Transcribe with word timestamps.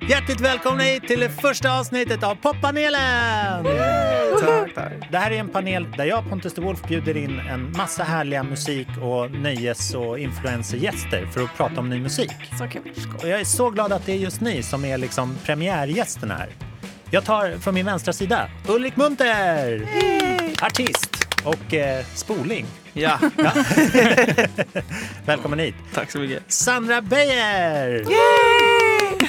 Hjärtligt 0.00 0.40
välkomna 0.40 0.82
hit 0.82 1.08
till 1.08 1.20
det 1.20 1.28
första 1.28 1.78
avsnittet 1.78 2.22
av 2.22 2.34
Poppanelen! 2.34 3.64
Tack, 4.40 4.74
tack. 4.74 4.92
Det 5.10 5.18
här 5.18 5.30
är 5.30 5.36
en 5.38 5.48
panel 5.48 5.86
där 5.96 6.04
jag, 6.04 6.28
Pontus 6.30 6.54
de 6.54 6.60
Wolf, 6.64 6.82
bjuder 6.88 7.16
in 7.16 7.38
en 7.40 7.72
massa 7.76 8.04
härliga 8.04 8.42
musik 8.42 8.88
och 9.02 9.30
nöjes 9.30 9.94
och 9.94 10.18
influencergäster 10.18 11.26
för 11.32 11.42
att 11.42 11.56
prata 11.56 11.80
om 11.80 11.88
ny 11.90 12.00
musik. 12.00 12.30
Så 12.58 12.66
kul. 12.68 12.82
Och 13.22 13.28
jag 13.28 13.40
är 13.40 13.44
så 13.44 13.70
glad 13.70 13.92
att 13.92 14.06
det 14.06 14.12
är 14.12 14.16
just 14.16 14.40
ni 14.40 14.62
som 14.62 14.84
är 14.84 14.98
liksom 14.98 15.36
premiärgästerna 15.44 16.34
här. 16.34 16.48
Jag 17.10 17.24
tar 17.24 17.58
från 17.60 17.74
min 17.74 17.86
vänstra 17.86 18.12
sida 18.12 18.48
Ulrik 18.68 18.96
Munter, 18.96 19.82
artist 20.62 21.28
och 21.44 21.74
eh, 21.74 22.04
spoling. 22.14 22.66
Ja, 22.92 23.18
Välkommen 25.26 25.58
hit. 25.58 25.74
tack 25.94 26.10
så 26.10 26.18
mycket. 26.18 26.42
Sandra 26.52 27.00
Beijer, 27.00 28.04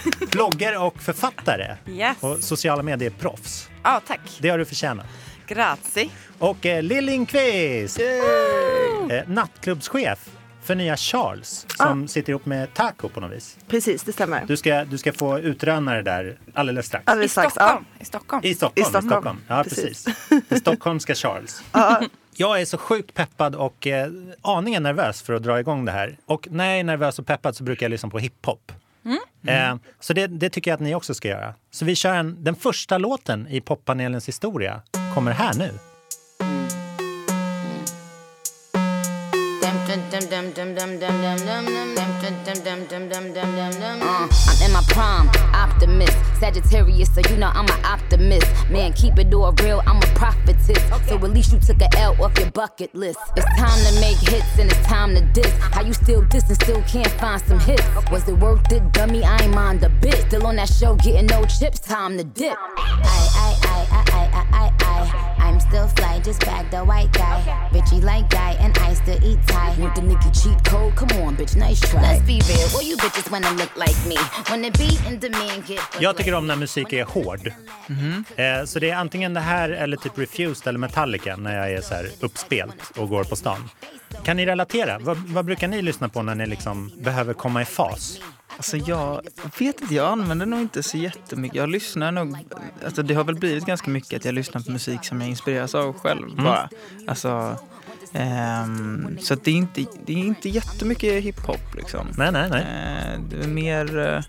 blogger 0.31 0.81
och 0.83 1.01
författare 1.01 1.75
Yes. 1.87 2.17
och 2.19 2.37
sociala 2.39 2.83
medier-proffs. 2.83 3.69
Ja, 3.83 4.01
tack. 4.07 4.19
Det 4.39 4.49
har 4.49 4.57
du 4.57 4.65
förtjänat. 4.65 5.05
Grazie. 5.47 6.09
Och 6.39 6.65
eh, 6.65 6.83
Lill 6.83 7.05
Lindqvist, 7.05 7.99
eh, 7.99 9.27
nattklubbschef 9.27 10.29
för 10.63 10.75
nya 10.75 10.97
Charles 10.97 11.65
som 11.77 12.07
sitter 12.07 12.29
ihop 12.29 12.45
med 12.45 12.73
Taco 12.73 13.09
på 13.09 13.19
något 13.19 13.31
vis. 13.31 13.57
Precis, 13.67 14.03
det 14.03 14.11
stämmer. 14.13 14.45
Du 14.47 14.57
ska, 14.57 14.85
du 14.85 14.97
ska 14.97 15.13
få 15.13 15.39
utröna 15.39 15.93
det 15.93 16.01
där 16.01 16.37
alldeles 16.53 16.85
strax. 16.85 17.03
I 17.07 17.11
Alldeles 17.11 17.31
strax. 17.31 17.53
Stockholm. 17.53 17.85
I 17.99 18.05
Stockholm. 18.05 18.41
I 18.45 18.53
Stockholm. 18.55 19.05
I 19.05 19.09
Stockholm. 19.09 19.37
Ja, 19.47 19.63
precis. 19.63 20.03
Precis. 20.05 20.43
Det 20.49 20.55
stockholmska 20.59 21.15
Charles. 21.15 21.61
Jag 22.37 22.61
är 22.61 22.65
så 22.65 22.77
sjukt 22.77 23.13
peppad 23.13 23.55
och 23.55 23.87
eh, 23.87 24.09
aningen 24.41 24.83
nervös 24.83 25.21
för 25.21 25.33
att 25.33 25.43
dra 25.43 25.59
igång 25.59 25.85
det 25.85 25.91
här. 25.91 26.17
Och 26.25 26.47
när 26.51 26.69
jag 26.69 26.79
är 26.79 26.83
nervös 26.83 27.19
och 27.19 27.25
peppad 27.27 27.55
så 27.55 27.63
brukar 27.63 27.85
jag 27.85 27.91
lyssna 27.91 28.09
på 28.09 28.19
hiphop. 28.19 28.71
Mm. 29.47 29.71
Eh, 29.71 29.79
så 29.99 30.13
det, 30.13 30.27
det 30.27 30.49
tycker 30.49 30.71
jag 30.71 30.75
att 30.75 30.81
ni 30.81 30.95
också 30.95 31.13
ska 31.13 31.27
göra. 31.27 31.53
Så 31.71 31.85
vi 31.85 31.95
kör 31.95 32.15
en, 32.15 32.43
den 32.43 32.55
första 32.55 32.97
låten 32.97 33.47
i 33.47 33.61
poppanelens 33.61 34.27
historia 34.27 34.81
kommer 35.13 35.31
här 35.31 35.53
nu. 35.53 35.71
Uh. 44.01 44.27
I'm 44.49 44.61
in 44.65 44.71
my 44.73 44.83
prime, 44.89 45.29
optimist. 45.53 46.17
Sagittarius, 46.39 47.13
so 47.13 47.21
you 47.29 47.37
know 47.37 47.51
I'm 47.53 47.65
an 47.69 47.85
optimist. 47.85 48.45
Man, 48.69 48.91
keep 48.93 49.17
it 49.17 49.33
all 49.33 49.53
real, 49.53 49.81
I'm 49.87 49.97
a 49.97 50.05
prophetess. 50.15 50.83
So 51.07 51.15
at 51.15 51.21
least 51.23 51.53
you 51.53 51.59
took 51.59 51.81
a 51.81 51.97
L 51.97 52.21
off 52.21 52.37
your 52.37 52.51
bucket 52.51 52.93
list. 52.93 53.19
It's 53.37 53.45
time 53.57 53.79
to 53.85 53.99
make 54.01 54.17
hits 54.17 54.59
and 54.59 54.69
it's 54.69 54.85
time 54.85 55.15
to 55.15 55.21
diss. 55.21 55.51
How 55.59 55.81
you 55.81 55.93
still 55.93 56.23
diss 56.23 56.43
and 56.49 56.61
still 56.61 56.81
can't 56.83 57.11
find 57.11 57.41
some 57.41 57.59
hits? 57.59 57.83
Was 58.11 58.27
it 58.27 58.37
worth 58.37 58.69
it, 58.71 58.91
dummy? 58.91 59.23
I 59.23 59.37
ain't 59.43 59.53
mind 59.53 59.83
a 59.83 59.89
bit. 59.89 60.15
Still 60.27 60.45
on 60.47 60.57
that 60.57 60.69
show, 60.69 60.95
getting 60.95 61.27
no 61.27 61.45
chips, 61.45 61.79
time 61.79 62.17
to 62.17 62.23
dip. 62.23 62.57
I, 62.57 62.99
I, 63.35 63.57
I, 63.63 63.87
I, 63.91 64.27
I, 64.31 64.47
I, 64.51 64.73
I. 64.79 65.34
I'm 65.55 65.61
still 65.61 65.87
fly, 65.87 66.19
just 66.19 66.41
bagged 66.41 66.73
a 66.73 66.83
white 66.83 67.13
guy. 67.13 67.39
Bitchy 67.71 68.03
like 68.03 68.29
guy, 68.29 68.57
and 68.59 68.77
I 68.77 68.93
still 68.93 69.23
eat 69.23 69.39
Thai. 69.47 69.73
Want 69.79 69.95
the 69.95 70.01
Nicky 70.01 70.29
cheat 70.31 70.65
code? 70.65 70.95
Come 70.97 71.23
on, 71.23 71.37
bitch, 71.37 71.55
nice 71.55 71.79
try. 71.79 72.01
Let's 72.01 72.25
be 72.27 72.41
real, 72.49 72.67
all 72.75 72.83
you 72.83 72.97
bitches 72.97 73.31
wanna 73.31 73.51
look 73.51 73.73
like 73.77 73.95
me. 74.05 74.17
When 74.49 74.61
the 74.61 74.71
beat 74.71 74.99
and 75.07 75.21
demand 75.21 75.65
get. 75.67 75.79
Jag 75.99 76.17
tycker 76.17 76.33
om 76.33 76.47
när 76.47 76.55
musik 76.55 76.93
är 76.93 77.03
hård. 77.03 77.47
Eh, 78.35 78.65
så 78.65 78.79
det 78.79 78.89
är 78.89 78.95
antingen 78.95 79.33
det 79.33 79.39
här 79.39 79.69
eller 79.69 79.97
typ 79.97 80.17
Refused 80.17 80.67
eller 80.67 80.79
Metallica 80.79 81.35
när 81.35 81.57
jag 81.57 81.71
är 81.71 81.81
så 81.81 81.95
här 81.95 82.09
uppspelt 82.19 82.91
och 82.97 83.09
går 83.09 83.23
på 83.23 83.35
stan. 83.35 83.69
Kan 84.23 84.37
ni 84.37 84.45
relatera? 84.45 84.99
Vad, 84.99 85.17
vad 85.17 85.45
brukar 85.45 85.67
ni 85.67 85.81
lyssna 85.81 86.09
på 86.09 86.21
när 86.21 86.35
ni 86.35 86.45
liksom 86.45 86.91
behöver 86.97 87.33
komma 87.33 87.61
i 87.61 87.65
fas? 87.65 88.19
Alltså 88.57 88.77
jag 88.77 89.21
vet 89.59 89.81
inte, 89.81 89.95
jag 89.95 90.07
använder 90.07 90.45
nog 90.45 90.59
inte 90.61 90.83
så 90.83 90.97
jättemycket. 90.97 91.55
Jag 91.55 91.69
lyssnar 91.69 92.11
nog, 92.11 92.37
alltså 92.85 93.03
det 93.03 93.13
har 93.13 93.23
väl 93.23 93.35
blivit 93.35 93.65
ganska 93.65 93.89
mycket 93.91 94.19
att 94.19 94.25
jag 94.25 94.33
lyssnar 94.33 94.61
på 94.61 94.71
musik 94.71 95.05
som 95.05 95.21
jag 95.21 95.29
inspireras 95.29 95.75
av 95.75 95.93
själv 95.93 96.35
bara. 96.35 96.69
Alltså, 97.07 97.59
ehm, 98.13 99.17
så 99.21 99.35
det 99.35 99.51
är 99.51 99.55
inte, 99.55 99.85
det 100.05 100.13
är 100.13 100.17
inte 100.17 100.49
jättemycket 100.49 101.23
hiphop 101.23 101.75
liksom. 101.75 102.07
Nej, 102.17 102.31
nej, 102.31 102.49
nej. 102.49 102.61
Eh, 102.61 103.19
det 103.29 103.43
är 103.43 103.47
mer, 103.47 103.97
eh, 103.97 104.23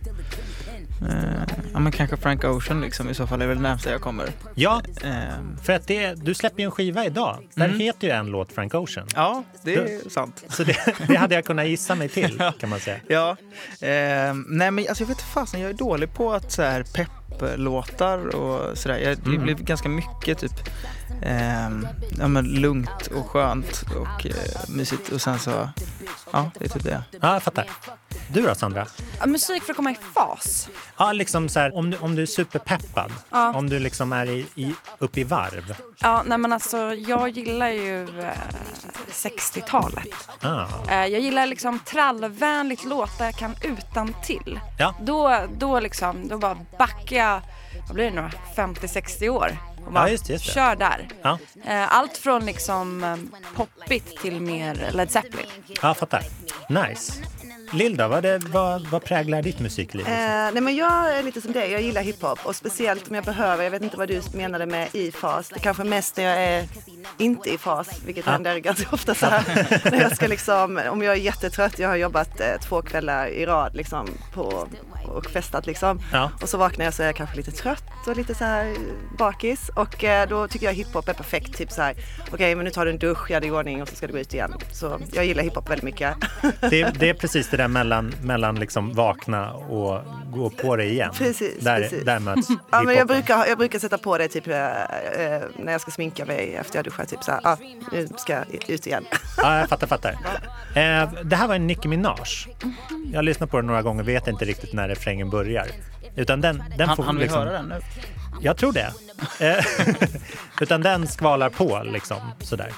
eh, 1.03 1.55
ja 1.73 1.79
men 1.79 1.93
kanske 1.93 2.17
Frank 2.17 2.45
Ocean 2.45 2.81
liksom 2.81 3.09
i 3.11 3.15
så 3.15 3.27
fall 3.27 3.43
är 3.43 3.47
väl 3.47 3.57
det 3.57 3.63
närmsta 3.63 3.91
jag 3.91 4.01
kommer. 4.01 4.29
Ja, 4.55 4.83
Ehm, 5.05 5.57
för 5.63 5.73
att 5.73 5.87
det, 5.87 6.15
du 6.15 6.35
släpper 6.35 6.59
ju 6.61 6.65
en 6.65 6.71
skiva 6.71 7.05
idag. 7.05 7.39
Där 7.55 7.65
Mm. 7.65 7.81
heter 7.81 8.07
ju 8.07 8.13
en 8.13 8.27
låt 8.27 8.53
Frank 8.53 8.75
Ocean. 8.75 9.07
ja, 9.15 9.45
det 9.63 9.75
är 9.75 10.09
sant. 10.11 10.45
Så 10.49 10.65
det, 10.65 10.77
det 11.09 11.17
hade 11.17 11.35
jag 11.35 11.45
kunnat 11.45 11.67
gissa 11.67 11.95
mig 11.95 12.09
till 12.09 12.39
kan 12.61 12.69
man 12.71 12.81
säga. 12.81 12.97
Ja, 13.09 13.37
ehm, 13.81 14.45
nej 14.49 14.71
men 14.71 14.85
alltså 14.89 15.03
jag 15.05 15.09
vet 15.09 15.23
fasen, 15.23 15.61
jag 15.61 15.71
är 15.71 15.75
dålig 15.75 16.15
på 16.15 16.33
att 16.33 16.53
så 16.53 16.63
här 16.63 16.83
pepplåtar 16.95 18.35
och 18.37 18.79
sådär. 18.79 18.99
Jag, 18.99 19.19
det 19.19 19.31
Mm. 19.31 19.43
blir 19.43 19.55
ganska 19.55 19.89
mycket 19.89 20.39
typ 20.39 20.53
ehm, 21.23 21.87
ja, 22.19 22.29
men 22.29 22.45
lugnt 22.45 23.07
och 23.07 23.27
skönt 23.27 23.85
och 23.97 24.27
eh, 24.27 24.35
mysigt 24.69 25.09
och 25.13 25.21
sen 25.21 25.39
så, 25.39 25.69
ja 26.33 26.51
det 26.59 26.65
är 26.65 26.69
typ 26.69 26.85
det. 26.85 27.03
Ja, 27.21 27.33
jag 27.33 27.43
fattar. 27.43 27.65
Du 28.33 28.43
då 28.43 28.55
Sandra? 28.55 28.87
Ja, 29.21 29.27
musik 29.27 29.63
för 29.63 29.73
att 29.73 29.77
komma 29.77 29.91
i 29.91 29.97
fas. 30.15 30.69
Ja, 30.97 31.13
liksom 31.13 31.49
så 31.49 31.61
här, 31.61 31.77
om, 31.77 31.91
du, 31.91 31.99
om 31.99 32.17
du 32.17 32.23
är 32.23 32.27
superpeppad, 32.27 33.13
Ja. 33.31 33.55
om 33.55 33.69
du 33.71 33.79
liksom 33.79 34.13
är 34.13 34.27
i, 34.27 34.47
i, 34.55 34.75
uppe 34.99 35.21
i 35.21 35.25
varv. 35.25 35.75
Ja, 35.99 36.23
nej 36.27 36.39
men 36.39 36.53
alltså 36.53 36.79
jag 36.95 37.29
gillar 37.29 37.69
ju 37.69 38.03
eh, 38.21 38.33
60-talet. 39.13 40.29
Ah. 40.41 40.67
Eh, 40.91 41.07
jag 41.07 41.21
gillar 41.21 41.47
liksom 41.47 41.79
trallvänligt 41.79 42.85
låtar 42.85 43.25
jag 43.25 43.35
kan 43.35 43.55
utan 43.63 44.15
till. 44.25 44.61
Ja. 44.79 44.95
Då, 45.01 45.41
då 45.59 45.81
liksom, 45.81 46.29
då 46.29 46.39
bara 46.39 46.59
backar 46.79 47.17
jag, 47.17 47.41
vad 47.87 47.95
blir 47.95 48.11
det 48.11 48.23
nu 48.23 48.29
50-60 48.57 49.29
år. 49.29 49.59
Och 49.87 49.93
bara 49.93 50.05
Ja, 50.07 50.11
just 50.11 50.29
just. 50.29 50.45
Kör 50.45 50.77
där. 50.77 51.09
Ja, 51.23 51.39
Eh, 51.67 51.97
allt 51.97 52.17
från 52.17 52.47
liksom 52.47 53.05
eh, 53.05 53.17
poppigt 53.57 54.17
till 54.23 54.41
mer 54.41 54.91
Led 54.93 55.11
Zeppelin. 55.11 55.47
ja 55.83 55.95
fattar. 55.95 56.23
Nice. 56.69 57.13
Lill 57.73 57.97
då, 57.97 58.09
vad, 58.09 58.23
det, 58.23 58.39
vad, 58.39 58.87
vad 58.87 59.05
präglar 59.05 59.43
ditt 59.43 59.61
musikliv? 59.61 60.07
Eh, 60.07 60.13
nej 60.53 60.61
men 60.61 60.77
jag 60.77 61.19
är 61.19 61.23
lite 61.23 61.41
som 61.41 61.53
dig, 61.53 61.73
jag 61.73 61.83
gillar 61.83 62.03
hiphop 62.03 62.39
och 62.47 62.57
speciellt 62.57 63.09
om 63.09 63.15
jag 63.15 63.25
behöver, 63.25 63.65
jag 63.65 63.71
vet 63.71 63.83
inte 63.83 63.97
vad 63.97 64.09
du 64.09 64.23
menade 64.33 64.67
med 64.67 64.89
i 64.93 65.13
fas, 65.13 65.49
det 65.49 65.57
är 65.57 65.61
kanske 65.61 65.85
mest 65.85 66.17
när 66.17 66.25
jag 66.25 66.43
är 66.45 66.65
inte 67.19 67.51
i 67.51 67.59
fas, 67.59 67.89
vilket 68.07 68.27
Ja. 68.27 68.33
händer 68.33 68.59
ganska 68.59 68.87
ofta 68.93 69.15
så 69.15 69.27
här. 69.27 69.43
när 69.91 70.01
jag 70.01 70.17
ska 70.17 70.27
liksom, 70.27 70.81
om 70.91 71.03
jag 71.03 71.13
är 71.13 71.21
jättetrött, 71.21 71.79
jag 71.79 71.89
har 71.89 71.97
jobbat 71.97 72.41
eh, 72.41 72.47
två 72.69 72.83
kvällar 72.83 73.27
i 73.27 73.47
rad 73.47 73.77
liksom 73.77 74.09
på 74.35 74.69
och 75.07 75.27
festat 75.27 75.67
liksom. 75.67 76.01
Ja. 76.13 76.31
Och 76.43 76.49
så 76.49 76.59
vaknar 76.59 76.85
jag 76.85 76.95
så 76.95 77.03
är 77.03 77.07
jag 77.07 77.17
kanske 77.17 77.37
lite 77.37 77.51
trött 77.51 77.85
och 78.07 78.17
lite 78.17 78.35
så 78.35 78.45
här 78.45 78.75
bakis 79.19 79.71
och 79.77 80.05
eh, 80.05 80.29
då 80.29 80.49
tycker 80.49 80.67
jag 80.67 80.73
hiphop 80.75 81.09
är 81.09 81.13
perfekt, 81.13 81.57
typ 81.59 81.73
så 81.73 81.83
här, 81.83 81.95
okej 82.33 82.55
men 82.55 82.65
nu 82.65 82.71
tar 82.71 82.85
du 82.85 82.91
en 82.91 82.99
dusch, 82.99 83.31
gör 83.31 83.41
dig 83.41 83.49
i 83.49 83.53
ordning 83.53 83.83
och 83.83 83.89
så 83.89 83.97
ska 83.97 84.07
du 84.07 84.13
gå 84.13 84.19
ut 84.19 84.35
igen. 84.35 84.53
Så 84.73 84.99
jag 85.13 85.25
gillar 85.27 85.43
hiphop 85.43 85.71
väldigt 85.71 85.85
mycket. 85.85 86.15
Det, 86.61 86.95
det 86.99 87.09
är 87.09 87.15
precis 87.15 87.49
det 87.51 87.56
där 87.57 87.69
mellan, 87.69 88.15
mellan 88.23 88.55
liksom 88.55 88.93
vakna 88.93 89.53
och 89.53 90.01
gå 90.33 90.51
på 90.51 90.77
det 90.77 90.85
igen. 90.85 91.11
Precis, 91.15 91.61
där, 91.61 91.81
precis. 91.81 92.05
där 92.05 92.19
möts 92.19 92.49
Ja, 92.71 92.83
men 92.83 92.95
jag, 92.95 93.07
brukar, 93.07 93.47
jag 93.47 93.59
brukar 93.59 93.79
sätta 93.79 93.99
på 93.99 94.19
det 94.19 94.29
typ, 94.29 94.47
eh, 94.47 94.55
eh, 94.55 95.43
när 95.59 95.73
jag 95.73 95.81
ska 95.81 95.91
sminka 95.91 96.25
mig 96.25 96.55
efter 96.55 96.79
jag 96.79 96.85
duschat. 96.85 97.09
Typ 97.09 97.25
så 97.25 97.33
här, 97.33 97.41
ah, 97.45 97.57
nu 97.93 98.09
ska 98.17 98.33
jag 98.33 98.71
ut 98.71 98.87
igen. 98.87 99.05
Ja, 99.37 99.59
jag 99.59 99.69
fattar, 99.69 99.87
fattar. 99.87 100.13
Eh, 100.75 101.11
det 101.25 101.37
här 101.37 101.49
var 101.49 101.55
en 101.55 101.67
Nicki 101.67 101.89
Minaj. 101.89 102.17
Jag 103.11 103.19
har 103.19 103.23
lyssnat 103.23 103.51
på 103.51 103.57
den 103.57 103.67
några 103.67 103.83
gånger, 103.83 104.03
vet 104.03 104.29
inte 104.29 104.45
riktigt 104.45 104.73
när 104.73 104.89
refrängen 104.89 105.31
börjar. 105.31 105.67
Utan 106.17 106.41
den, 106.41 106.63
den 106.79 106.89
Han, 106.89 106.97
får 106.97 107.05
han 107.05 107.15
vill 107.15 107.23
liksom, 107.23 107.41
höra 107.41 107.53
den 107.53 107.69
nu. 107.69 107.81
Jag 108.41 108.57
tror 108.57 108.73
det. 108.73 108.93
Eh, 109.41 109.65
Utan 110.61 110.81
den 110.81 111.07
skvalar 111.07 111.51
på 111.51 111.83
liksom 111.85 112.19
sådär. 112.41 112.73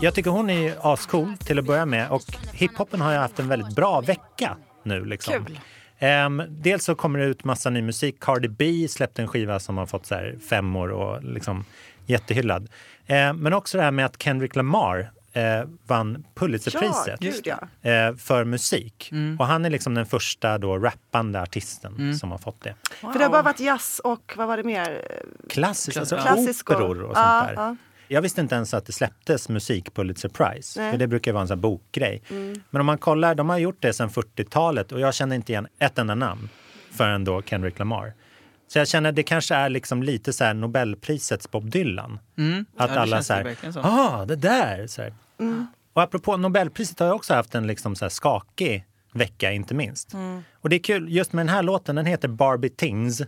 Jag 0.00 0.14
tycker 0.14 0.30
hon 0.30 0.50
är 0.50 0.92
ascool 0.92 1.36
till 1.36 1.58
att 1.58 1.64
börja 1.64 1.86
med 1.86 2.10
och 2.10 2.22
hiphopen 2.52 3.00
har 3.00 3.14
haft 3.14 3.38
en 3.38 3.48
väldigt 3.48 3.76
bra 3.76 4.00
vecka 4.00 4.56
nu 4.82 5.04
liksom. 5.04 5.44
Kul. 5.44 5.60
Ehm, 5.98 6.42
dels 6.48 6.84
så 6.84 6.94
kommer 6.94 7.18
det 7.18 7.24
ut 7.24 7.44
massa 7.44 7.70
ny 7.70 7.82
musik. 7.82 8.20
Cardi 8.20 8.48
B 8.48 8.88
släppte 8.88 9.22
en 9.22 9.28
skiva 9.28 9.60
som 9.60 9.78
har 9.78 9.86
fått 9.86 10.06
så 10.06 10.14
här 10.14 10.38
fem 10.50 10.76
år 10.76 10.88
och 10.88 11.24
liksom 11.24 11.64
jättehyllad. 12.06 12.68
Ehm, 13.06 13.36
men 13.36 13.52
också 13.52 13.78
det 13.78 13.84
här 13.84 13.90
med 13.90 14.06
att 14.06 14.22
Kendrick 14.22 14.56
Lamar 14.56 15.10
eh, 15.32 15.62
vann 15.86 16.24
Pulitzerpriset 16.34 17.18
Ja, 17.20 17.30
gud 17.30 17.46
ja. 17.82 17.90
eh, 17.90 18.16
för 18.16 18.44
musik. 18.44 19.12
Och 19.38 19.46
han 19.46 19.64
är 19.64 19.70
liksom 19.70 19.94
den 19.94 20.06
första 20.06 20.58
då 20.58 20.78
rappande 20.78 21.42
artisten 21.42 22.18
som 22.18 22.30
har 22.30 22.38
fått 22.38 22.60
det. 22.62 22.74
För 23.00 23.18
det 23.18 23.24
har 23.24 23.30
bara 23.30 23.42
varit 23.42 23.60
jazz 23.60 24.00
och 24.04 24.34
vad 24.36 24.48
var 24.48 24.56
det 24.56 24.62
mer? 24.64 25.02
Klassiskt, 25.48 25.96
alltså 25.96 26.16
Klassisk 26.16 26.70
operor 26.70 27.02
och 27.02 27.16
sånt 27.16 27.46
där. 27.46 27.54
ja. 27.54 27.76
Jag 28.08 28.22
visste 28.22 28.40
inte 28.40 28.54
ens 28.54 28.74
att 28.74 28.86
det 28.86 28.92
släpptes 28.92 29.48
musik 29.48 29.94
Pulitzer 29.94 30.28
Prize, 30.28 30.80
Nej. 30.80 30.90
för 30.90 30.98
det 30.98 31.06
brukar 31.06 31.32
vara 31.32 31.42
en 31.42 31.48
sån 31.48 31.60
bokgrej. 31.60 32.22
Mm. 32.30 32.62
Men 32.70 32.80
om 32.80 32.86
man 32.86 32.98
kollar, 32.98 33.34
de 33.34 33.48
har 33.48 33.58
gjort 33.58 33.76
det 33.82 33.92
sedan 33.92 34.08
40-talet 34.10 34.92
och 34.92 35.00
jag 35.00 35.14
känner 35.14 35.36
inte 35.36 35.52
igen 35.52 35.66
ett 35.78 35.98
enda 35.98 36.14
namn 36.14 36.48
förrän 36.90 37.24
då 37.24 37.42
Kendrick 37.42 37.78
Lamar. 37.78 38.12
Så 38.72 38.78
jag 38.78 38.88
känner 38.88 39.08
att 39.08 39.16
det 39.16 39.22
kanske 39.22 39.54
är 39.54 39.68
liksom 39.68 40.02
lite 40.02 40.32
så 40.32 40.44
här 40.44 40.54
Nobelprisets 40.54 41.50
Bob 41.50 41.70
Dylan. 41.70 42.18
Mm. 42.38 42.64
Att 42.76 42.90
Ja, 42.90 43.00
alla 43.00 43.22
så 43.22 43.32
här, 43.32 43.72
så. 43.72 43.80
ah, 43.80 44.24
det 44.24 44.36
där! 44.36 44.86
Så 44.86 45.02
här. 45.02 45.14
Mm. 45.40 45.66
Och 45.92 46.02
apropå 46.02 46.36
Nobelpriset 46.36 46.98
har 46.98 47.06
ju 47.06 47.12
också 47.12 47.34
haft 47.34 47.54
en 47.54 47.66
liksom 47.66 47.96
så 47.96 48.04
här 48.04 48.10
skakig 48.10 48.84
vecka 49.12 49.52
inte 49.52 49.74
minst. 49.74 50.14
Och 50.54 50.68
det 50.68 50.76
är 50.76 50.80
kul, 50.80 51.12
just 51.12 51.32
med 51.32 51.46
den 51.46 51.54
här 51.54 51.62
låten, 51.62 51.96
den 51.96 52.06
heter 52.06 52.28
Barbie 52.28 52.68
Things, 52.68 53.22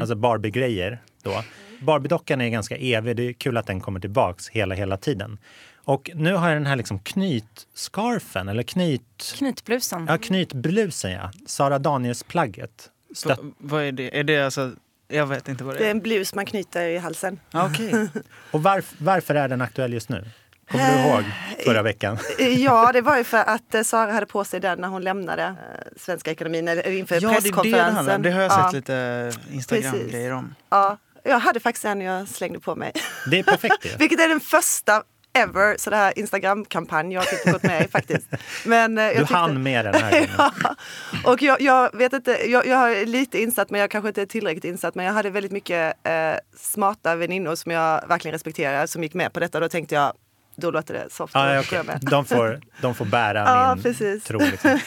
alltså 0.00 0.14
Barbie-grejer 0.14 1.02
då. 1.22 1.44
Barbie-dockan 1.80 2.42
är 2.42 2.48
ganska 2.48 2.76
evig, 2.76 3.16
det 3.16 3.22
är 3.28 3.32
kul 3.32 3.56
att 3.56 3.66
den 3.66 3.80
kommer 3.80 4.00
tillbaks 4.00 4.48
hela, 4.48 4.74
hela 4.74 4.96
tiden. 4.96 5.38
Och 5.84 6.10
nu 6.14 6.34
har 6.34 6.48
jag 6.48 6.56
den 6.56 6.66
här 6.66 6.76
liksom 6.76 6.98
knytscarfen, 6.98 8.48
eller 8.48 8.62
knyt... 8.62 9.34
Knytblusen. 9.38 10.06
Ja, 10.08 10.18
knytblusen 10.18 11.10
ja. 11.10 11.30
Sara 11.46 11.78
Danius-plagget. 11.78 12.90
Stött... 13.14 13.38
Va, 13.38 13.44
vad 13.58 13.82
är 13.82 13.92
det? 13.92 14.18
Är 14.18 14.24
det 14.24 14.44
alltså... 14.44 14.72
Jag 15.14 15.26
vet 15.26 15.48
inte 15.48 15.64
vad 15.64 15.74
Det 15.74 15.78
det 15.78 15.84
är 15.84 15.86
är. 15.86 15.90
en 15.90 16.00
blus 16.00 16.34
man 16.34 16.46
knyter 16.46 16.88
i 16.88 16.98
halsen. 16.98 17.40
Okej. 17.52 18.08
Och 18.50 18.60
varf- 18.60 18.94
varför 18.98 19.34
är 19.34 19.48
den 19.48 19.60
aktuell 19.62 19.92
just 19.92 20.08
nu? 20.08 20.24
Kommer 20.70 20.92
du 20.92 21.08
ihåg 21.08 21.24
förra 21.64 21.82
veckan? 21.82 22.18
Ja, 22.58 22.90
det 22.92 23.00
var 23.00 23.16
ju 23.18 23.24
för 23.24 23.38
att 23.46 23.74
eh, 23.74 23.82
Sara 23.82 24.12
hade 24.12 24.26
på 24.26 24.44
sig 24.44 24.60
den 24.60 24.78
när 24.80 24.88
hon 24.88 25.02
lämnade 25.02 25.42
eh, 25.42 25.54
Svenska 25.96 26.30
Ekonomin 26.30 26.68
eller 26.68 26.88
inför 26.90 27.14
Ja, 27.14 27.20
det 27.20 27.26
är 27.26 27.28
det 27.30 27.34
det 27.36 27.42
presskonferensen. 27.42 28.22
Det 28.22 28.30
har 28.30 28.42
jag 28.42 28.52
ja, 28.52 28.64
sett 28.64 28.72
lite 28.74 29.32
Instagram-grejer 29.52 30.32
om. 30.32 30.54
Ja, 30.70 30.98
jag 31.22 31.38
hade 31.38 31.60
faktiskt 31.60 31.84
en 31.84 32.00
jag 32.00 32.28
slängde 32.28 32.60
på 32.60 32.74
mig. 32.76 32.92
Det 33.30 33.38
är 33.38 33.42
perfekt 33.42 33.82
det. 33.82 33.96
Vilket 33.98 34.20
är 34.20 34.28
den 34.28 34.40
första 34.40 35.02
ever 35.34 35.76
så 35.78 35.90
det 35.90 35.96
här 35.96 36.18
Instagram-kampanj 36.18 37.14
jag 37.14 37.20
har 37.20 37.26
typ 37.26 37.52
gått 37.52 37.62
med 37.62 37.84
i 37.84 37.88
faktiskt. 37.88 38.26
Men, 38.64 38.98
eh, 38.98 39.04
jag 39.04 39.14
Du 39.14 39.18
tyckte- 39.18 39.34
hann 39.34 39.62
med 39.62 39.84
den 39.84 39.94
här 39.94 40.10
gången. 40.12 40.28
ja. 40.38 40.74
Och 41.24 41.42
jag, 41.42 41.60
jag 41.60 41.96
vet 41.96 42.12
inte, 42.12 42.30
jag, 42.50 42.66
jag 42.66 42.92
är 43.00 43.06
lite 43.06 43.38
insatt 43.42 43.70
men 43.70 43.80
jag 43.80 43.90
kanske 43.90 44.08
inte 44.08 44.22
är 44.22 44.26
tillräckligt 44.26 44.64
insatt. 44.64 44.94
Men 44.94 45.06
jag 45.06 45.12
hade 45.12 45.30
väldigt 45.30 45.52
mycket 45.52 45.94
eh, 46.06 46.34
smarta 46.58 47.16
väninnor 47.16 47.54
som 47.54 47.72
jag 47.72 48.08
verkligen 48.08 48.32
respekterar 48.32 48.86
som 48.86 49.02
gick 49.02 49.14
med 49.14 49.32
på 49.32 49.40
detta. 49.40 49.60
Då 49.60 49.68
tänkte 49.68 49.94
jag, 49.94 50.12
då 50.56 50.70
låter 50.70 50.94
det 50.94 51.10
soft. 51.10 51.34
Jag 51.34 51.86
med. 51.86 51.98
de, 52.10 52.24
får, 52.24 52.60
de 52.80 52.94
får 52.94 53.04
bära 53.04 53.38
Ja, 53.46 53.74
min 53.74 53.82
precis. 53.82 54.24
tro. 54.24 54.38
Liksom. 54.38 54.78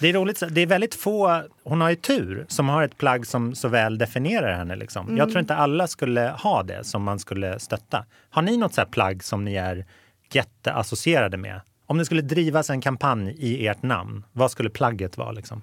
Det 0.00 0.08
är 0.08 0.12
roligt, 0.12 0.42
det 0.50 0.60
är 0.60 0.66
väldigt 0.66 0.94
få, 0.94 1.42
hon 1.62 1.80
har 1.80 1.90
ju 1.90 1.96
tur, 1.96 2.46
som 2.48 2.68
har 2.68 2.82
ett 2.82 2.98
plagg 2.98 3.26
som 3.26 3.54
så 3.54 3.68
väl 3.68 3.98
definierar 3.98 4.56
henne. 4.56 4.76
Liksom. 4.76 5.06
Mm. 5.06 5.18
Jag 5.18 5.28
tror 5.28 5.40
inte 5.40 5.54
alla 5.54 5.86
skulle 5.86 6.20
ha 6.20 6.62
det 6.62 6.84
som 6.84 7.02
man 7.02 7.18
skulle 7.18 7.58
stötta. 7.58 8.04
Har 8.30 8.42
ni 8.42 8.56
något 8.56 8.74
så 8.74 8.80
här 8.80 8.88
plagg 8.88 9.24
som 9.24 9.44
ni 9.44 9.54
är 9.54 9.86
jätteassocierade 10.32 11.36
med? 11.36 11.60
Om 11.86 11.98
det 11.98 12.04
skulle 12.04 12.22
drivas 12.22 12.70
en 12.70 12.80
kampanj 12.80 13.34
i 13.38 13.66
ert 13.66 13.82
namn, 13.82 14.24
vad 14.32 14.50
skulle 14.50 14.70
plagget 14.70 15.16
vara? 15.16 15.32
Liksom? 15.32 15.62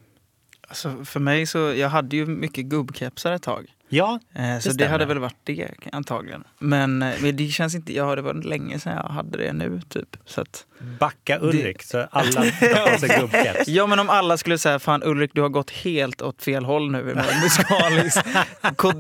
Alltså, 0.68 1.06
för 1.06 1.20
mig 1.20 1.46
så, 1.46 1.58
jag 1.58 1.90
hade 1.90 2.16
ju 2.16 2.26
mycket 2.26 2.66
gubbkepsar 2.66 3.32
ett 3.32 3.44
tag. 3.44 3.68
Ja, 3.96 4.20
Eh, 4.36 4.60
så 4.60 4.70
det 4.70 4.74
stämmer. 4.74 4.92
hade 4.92 5.06
väl 5.06 5.20
varit 5.20 5.36
det 5.44 5.68
antagligen. 5.92 6.44
Men, 6.60 7.02
eh, 7.02 7.14
men 7.22 7.36
det 7.36 7.48
känns 7.48 7.76
inte, 7.76 7.94
ja 7.94 8.16
det 8.16 8.22
var 8.22 8.34
länge 8.34 8.80
sedan 8.80 8.94
jag 8.96 9.14
hade 9.14 9.38
det 9.38 9.54
nu 9.54 9.82
typ. 9.90 10.18
Så 10.26 10.42
att, 10.42 10.66
backa 11.00 11.40
Ulrik 11.42 11.84
så 11.84 12.08
alla 12.12 12.32
tar 12.42 13.20
gubbkeps. 13.20 13.68
ja 13.68 13.88
men 13.88 14.00
om 14.00 14.10
alla 14.10 14.38
skulle 14.38 14.58
säga 14.58 14.80
fan 14.80 15.04
Ulrik 15.04 15.32
du 15.34 15.42
har 15.42 15.50
gått 15.50 15.72
helt 15.72 16.22
åt 16.22 16.44
fel 16.44 16.66
håll 16.66 16.92
nu 16.92 17.04
musikaliskt. 17.44 18.26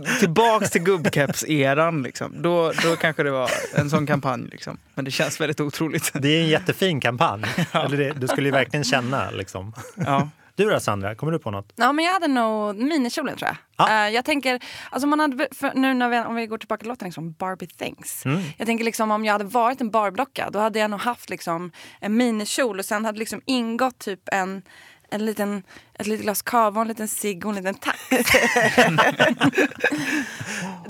Tillbaks 0.19 0.71
till 0.71 0.81
gubbkeps-eran 0.81 2.03
liksom. 2.03 2.41
Då, 2.41 2.71
då 2.83 2.95
kanske 2.95 3.23
det 3.23 3.31
var 3.31 3.49
en 3.75 3.89
sån 3.89 4.07
kampanj 4.07 4.47
liksom. 4.51 4.77
Men 4.95 5.05
det 5.05 5.11
känns 5.11 5.41
väldigt 5.41 5.59
otroligt. 5.59 6.11
Det 6.13 6.27
är 6.37 6.41
en 6.41 6.47
jättefin 6.49 6.99
kampanj. 7.01 7.43
Eller 7.71 7.97
det, 7.97 8.13
du 8.17 8.27
skulle 8.27 8.47
ju 8.47 8.51
verkligen 8.53 8.83
känna 8.83 9.31
liksom. 9.31 9.73
Ja. 9.95 10.29
Du 10.55 10.69
då 10.69 10.79
Sandra, 10.79 11.15
kommer 11.15 11.31
du 11.31 11.39
på 11.39 11.51
något? 11.51 11.73
Ja, 11.75 11.93
men 11.93 12.05
jag 12.05 12.13
hade 12.13 12.27
nog 12.27 12.75
minikjolen 12.75 13.37
tror 13.37 13.47
jag. 13.47 13.57
Ja. 13.77 14.07
Eh, 14.07 14.13
jag 14.13 14.25
tänker, 14.25 14.63
alltså 14.91 15.07
man 15.07 15.19
hade, 15.19 15.47
nu 15.75 15.93
när 15.93 16.09
vi, 16.09 16.19
om 16.19 16.35
vi 16.35 16.47
går 16.47 16.57
tillbaka 16.57 16.79
till 16.79 16.89
låten, 16.89 17.05
liksom 17.05 17.31
Barbie 17.31 17.67
Things. 17.67 18.25
Mm. 18.25 18.41
Jag 18.57 18.67
tänker 18.67 18.85
liksom 18.85 19.11
om 19.11 19.25
jag 19.25 19.33
hade 19.33 19.45
varit 19.45 19.81
en 19.81 19.91
Barbie-docka 19.91 20.49
då 20.49 20.59
hade 20.59 20.79
jag 20.79 20.91
nog 20.91 20.99
haft 20.99 21.29
liksom 21.29 21.71
en 22.01 22.17
minikjol 22.17 22.79
och 22.79 22.85
sen 22.85 23.05
hade 23.05 23.19
liksom 23.19 23.41
ingått 23.45 23.99
typ 23.99 24.29
en, 24.31 24.61
en 25.09 25.25
liten, 25.25 25.63
ett 25.99 26.07
litet 26.07 26.23
glas 26.23 26.41
cava, 26.41 26.81
en 26.81 26.87
liten 26.87 27.07
cigg 27.07 27.45
och 27.45 27.51
en 27.51 27.55
liten 27.55 27.75
tax. 27.75 27.99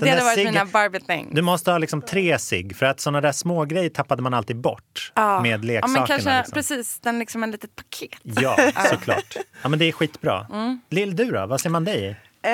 det 0.00 0.10
hade 0.10 0.22
varit 0.22 0.38
ciggen- 0.38 0.52
mina 0.52 0.64
Barbie 0.64 1.00
things. 1.00 1.28
Du 1.32 1.42
måste 1.42 1.70
ha 1.70 1.78
liksom 1.78 2.02
tre 2.02 2.38
sig 2.38 2.74
för 2.74 2.86
att 2.86 3.00
såna 3.00 3.20
där 3.20 3.32
små 3.32 3.64
grejer 3.64 3.90
tappade 3.90 4.22
man 4.22 4.34
alltid 4.34 4.56
bort 4.56 5.12
Ja. 5.14 5.40
med 5.40 5.50
Ja, 5.64 5.66
leksakerna. 5.66 5.98
men 5.98 6.06
kanske 6.06 6.36
liksom. 6.38 6.52
precis, 6.54 7.00
den 7.00 7.18
liksom 7.18 7.42
en 7.42 7.50
litet 7.50 7.76
paket. 7.76 8.18
Ja, 8.22 8.56
såklart. 8.90 9.36
Ja, 9.62 9.68
men 9.68 9.78
det 9.78 9.84
är 9.84 9.92
skitbra. 9.92 10.46
Mm. 10.52 10.80
Lill, 10.90 11.16
du 11.16 11.24
då? 11.30 11.46
Vad 11.46 11.60
ser 11.60 11.70
man 11.70 11.84
dig 11.84 12.04
i? 12.04 12.16
Eh, 12.46 12.50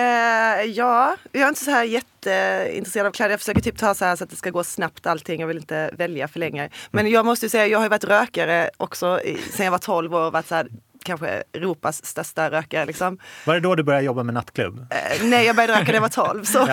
ja, 0.64 1.16
jag 1.32 1.42
är 1.42 1.48
inte 1.48 1.64
så 1.64 1.70
här 1.70 1.84
jätteintresserad 1.84 3.06
av 3.06 3.10
kläder. 3.12 3.30
Jag 3.30 3.40
försöker 3.40 3.60
typ 3.60 3.78
ta 3.78 3.94
så 3.94 4.04
här 4.04 4.16
så 4.16 4.24
att 4.24 4.30
det 4.30 4.36
ska 4.36 4.50
gå 4.50 4.64
snabbt 4.64 5.06
allting. 5.06 5.40
Jag 5.40 5.46
vill 5.48 5.56
inte 5.56 5.90
välja 5.98 6.28
för 6.28 6.38
länge. 6.40 6.68
Men 6.90 7.10
jag 7.10 7.24
måste 7.26 7.46
ju 7.46 7.50
säga, 7.50 7.66
jag 7.66 7.78
har 7.78 7.84
ju 7.84 7.88
varit 7.88 8.04
rökare 8.04 8.70
också 8.76 9.20
i, 9.24 9.38
sen 9.52 9.64
jag 9.64 9.70
var 9.70 9.78
12 9.78 10.14
år 10.14 10.20
och 10.26 10.32
varit 10.32 10.46
så 10.46 10.54
här, 10.54 10.68
kanske 11.04 11.42
Europas 11.54 12.04
största 12.06 12.50
rökare 12.50 12.86
liksom. 12.86 13.18
Var 13.46 13.54
det 13.54 13.60
då 13.60 13.74
du 13.74 13.82
började 13.82 14.04
jobba 14.04 14.22
med 14.22 14.34
nattklubb? 14.34 14.86
Eh, 14.90 15.24
nej, 15.24 15.46
jag 15.46 15.56
började 15.56 15.72
röka 15.72 15.84
när 15.84 15.94
jag 15.94 16.00
var 16.00 16.08
12. 16.08 16.44
Så. 16.44 16.68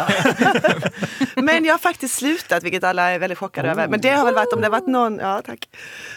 Men 1.41 1.65
jag 1.65 1.73
har 1.73 1.79
faktiskt 1.79 2.15
slutat, 2.15 2.63
vilket 2.63 2.83
alla 2.83 3.09
är 3.11 3.19
väldigt 3.19 3.37
chockade 3.39 3.69
över. 3.71 3.87
Men 3.87 4.01
det 4.01 4.09
har 4.09 4.25
väl 4.25 4.33
varit, 4.35 4.53
om 4.53 4.61
det 4.61 4.65
har 4.67 4.71
varit 4.71 4.87
någon, 4.87 5.17
ja 5.19 5.41
tack. 5.45 5.69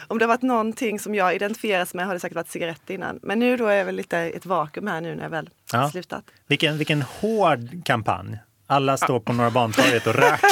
Om 0.09 0.19
det 0.19 0.25
har 0.25 0.29
varit 0.29 0.43
någonting 0.43 0.99
som 0.99 1.15
jag 1.15 1.35
identifieras 1.35 1.95
med 1.95 2.07
har 2.07 2.15
det 2.15 2.21
säkert 2.21 2.37
varit 2.37 2.51
cigaretter 2.51 2.95
innan. 2.95 3.19
Men 3.23 3.39
nu 3.39 3.57
då 3.57 3.67
är 3.67 3.75
jag 3.77 3.85
väl 3.85 3.95
lite 3.97 4.17
i 4.17 4.33
ett 4.37 4.47
vakuum 4.47 4.87
här 4.87 5.01
nu 5.01 5.15
när 5.15 5.23
jag 5.23 5.31
väl 5.31 5.51
Ja. 5.73 5.91
slutat. 5.91 6.25
Vilken, 6.47 6.79
vilken 6.79 7.03
hård 7.03 7.85
kampanj. 7.85 8.39
Alla 8.71 8.97
står 8.97 9.21
på 9.21 9.33
Norra 9.33 9.51
Bantorget 9.51 10.07
och 10.07 10.15
röker. 10.15 10.51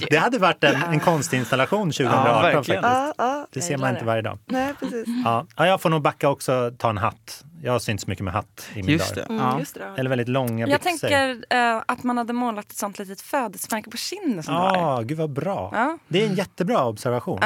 Det 0.10 0.16
hade 0.16 0.38
varit 0.38 0.64
en, 0.64 0.82
en 0.82 1.00
konstinstallation 1.00 1.90
2018 1.92 2.26
Ja, 2.26 2.52
faktiskt. 2.52 2.78
Ja, 2.82 3.14
ja. 3.18 3.46
Det 3.52 3.56
Jag 3.60 3.64
ser 3.64 3.76
man 3.78 3.88
inte 3.90 4.00
det. 4.00 4.06
varje 4.06 4.22
dag. 4.22 4.38
Nej, 4.46 4.74
precis. 4.80 5.04
Ja. 5.24 5.46
Ja, 5.56 5.66
jag 5.66 5.80
får 5.80 5.90
nog 5.90 6.02
backa 6.02 6.28
också 6.28 6.54
och 6.54 6.78
ta 6.78 6.90
en 6.90 6.98
hatt. 6.98 7.44
Jag 7.62 7.72
har 7.72 7.78
synts 7.78 8.06
mycket 8.06 8.24
med 8.24 8.34
hatt 8.34 8.68
i 8.74 8.82
min 8.82 8.88
Just 8.90 9.14
dag. 9.14 9.24
det. 9.28 9.32
Mm, 9.34 9.46
Ja. 9.46 9.58
just 9.58 9.74
det. 9.74 9.94
Eller 9.96 10.10
väldigt 10.10 10.28
långa 10.28 10.66
Jag 10.66 10.80
byxor. 10.80 11.08
tänker 11.08 11.44
eh, 11.50 11.82
att 11.86 12.02
man 12.02 12.18
hade 12.18 12.32
målat 12.32 12.64
ett 12.70 12.76
sånt 12.76 12.98
litet 12.98 13.20
födelsemärke 13.20 13.90
på 13.90 13.96
kinden 13.96 14.42
som. 14.42 14.54
Ja, 14.54 15.02
gud 15.04 15.18
vad 15.18 15.30
bra. 15.30 15.70
Ja. 15.74 15.98
Det 16.08 16.22
är 16.22 16.26
en 16.28 16.34
jättebra 16.34 16.84
observation. 16.86 17.40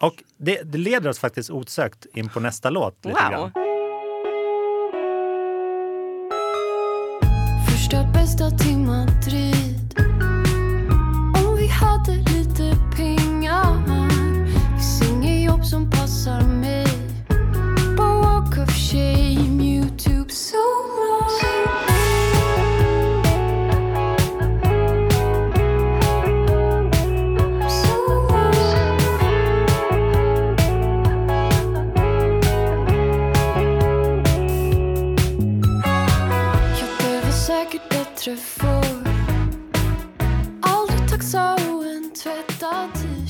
Och 0.00 0.14
det, 0.36 0.62
det 0.62 0.78
leder 0.78 1.10
oss 1.10 1.18
faktiskt 1.18 1.50
osökt 1.50 2.06
in 2.14 2.28
på 2.28 2.40
nästa 2.40 2.70
låt. 2.70 3.04
Lite 3.04 3.20
Wow. 3.22 3.30
grann. 3.30 3.52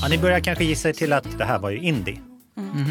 Ja, 0.09 0.17
ni 0.17 0.19
börjar 0.23 0.41
kanske 0.41 0.65
gissa 0.65 0.89
er 0.89 0.93
till 0.93 1.13
att 1.13 1.39
det 1.39 1.45
här 1.45 1.59
var 1.59 1.71
ju 1.71 1.79
indie. 1.79 2.21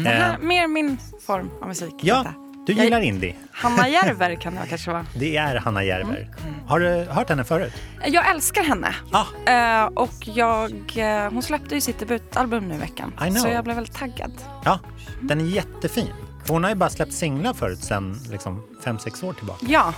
Det 0.04 0.08
här, 0.08 0.32
Eh, 0.32 0.38
mer 0.38 0.66
min 0.68 0.98
form 1.26 1.50
av 1.62 1.68
musik. 1.68 1.94
ja, 2.02 2.16
detta. 2.18 2.34
du 2.66 2.72
Jag- 2.72 2.84
gillar 2.84 3.00
indie. 3.00 3.34
Hanna 3.52 3.88
Järver 3.88 4.34
kan 4.34 4.54
det 4.54 4.60
kanske 4.68 4.90
vara. 4.90 5.06
Det 5.14 5.36
är 5.36 5.56
Hanna 5.56 5.84
Järver. 5.84 6.28
Har 6.66 6.80
du 6.80 6.88
hört 7.10 7.28
henne 7.28 7.44
förut? 7.44 7.72
Jag 8.06 8.30
älskar 8.30 8.62
henne. 8.62 8.94
Ah. 9.12 9.50
Eh, 9.82 9.86
och 9.86 10.14
jag, 10.20 10.72
eh, 10.96 11.30
hon 11.32 11.42
släppte 11.42 11.74
ju 11.74 11.80
sitt 11.80 11.98
debutalbum 11.98 12.68
nu 12.68 12.74
i 12.74 12.78
veckan. 12.78 13.12
Så 13.36 13.48
jag 13.48 13.64
blev 13.64 13.76
väldigt 13.76 13.94
taggad. 13.96 14.32
Ja, 14.64 14.78
den 15.22 15.40
är 15.40 15.44
jättefin. 15.44 16.08
Hon 16.48 16.62
har 16.64 16.70
ju 16.70 16.76
bara 16.76 16.90
släppt 16.90 17.12
singlar 17.12 17.52
förut 17.54 17.82
sen 17.82 18.20
liksom 18.30 18.62
fem 18.84 18.98
sex 18.98 19.22
år 19.22 19.32
tillbaka. 19.32 19.66
Ja, 19.68 19.94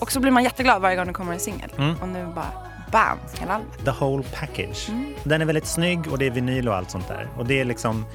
och 0.00 0.12
så 0.12 0.20
blir 0.20 0.30
man 0.32 0.44
jätteglad 0.44 0.82
varje 0.82 0.96
gång 0.96 1.06
det 1.06 1.12
kommer 1.12 1.32
en 1.32 1.40
singel. 1.40 1.70
Mm. 1.78 1.96
Och 2.02 2.08
nu 2.08 2.26
bara 2.34 2.52
bam, 2.90 3.18
hela 3.40 3.54
albumet. 3.54 3.84
The 3.84 3.90
whole 3.90 4.24
package. 4.40 4.88
Mm. 4.88 5.14
Den 5.24 5.40
är 5.40 5.44
väldigt 5.44 5.66
snygg 5.66 6.12
och 6.12 6.18
det 6.18 6.26
är 6.26 6.30
vinyl 6.30 6.68
och 6.68 6.74
allt 6.74 6.90
sånt 6.90 7.08
där. 7.08 7.28
Och 7.36 7.46
det 7.46 7.60
är 7.60 7.64
liksom 7.64 8.06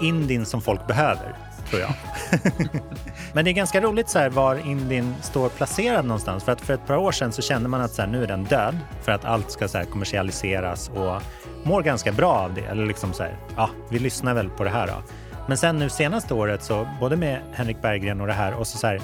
indien 0.00 0.46
som 0.46 0.60
folk 0.60 0.86
behöver, 0.86 1.36
tror 1.70 1.80
jag. 1.80 1.94
Men 3.32 3.44
det 3.44 3.50
är 3.50 3.52
ganska 3.52 3.80
roligt 3.80 4.08
så 4.08 4.18
här 4.18 4.30
var 4.30 4.66
indien 4.66 5.14
står 5.22 5.48
placerad 5.48 6.04
någonstans. 6.04 6.44
För 6.44 6.52
att 6.52 6.60
för 6.60 6.74
ett 6.74 6.86
par 6.86 6.96
år 6.96 7.12
sedan 7.12 7.32
så 7.32 7.42
kände 7.42 7.68
man 7.68 7.80
att 7.80 7.92
så 7.92 8.02
här, 8.02 8.08
nu 8.08 8.22
är 8.22 8.26
den 8.26 8.44
död 8.44 8.78
för 9.02 9.12
att 9.12 9.24
allt 9.24 9.50
ska 9.50 9.68
så 9.68 9.78
här 9.78 9.84
kommersialiseras 9.84 10.88
och 10.88 11.22
mår 11.62 11.82
ganska 11.82 12.12
bra 12.12 12.32
av 12.32 12.54
det. 12.54 12.60
Eller 12.60 12.86
liksom 12.86 13.12
så 13.12 13.22
här, 13.22 13.36
ja, 13.56 13.70
vi 13.90 13.98
lyssnar 13.98 14.34
väl 14.34 14.50
på 14.50 14.64
det 14.64 14.70
här 14.70 14.86
då. 14.86 15.02
Men 15.48 15.56
sen 15.56 15.78
nu 15.78 15.88
senaste 15.88 16.34
året 16.34 16.62
så 16.62 16.88
både 17.00 17.16
med 17.16 17.40
Henrik 17.52 17.82
Berggren 17.82 18.20
och 18.20 18.26
det 18.26 18.32
här 18.32 18.54
och 18.54 18.66
så, 18.66 18.78
så 18.78 18.86
här 18.86 19.00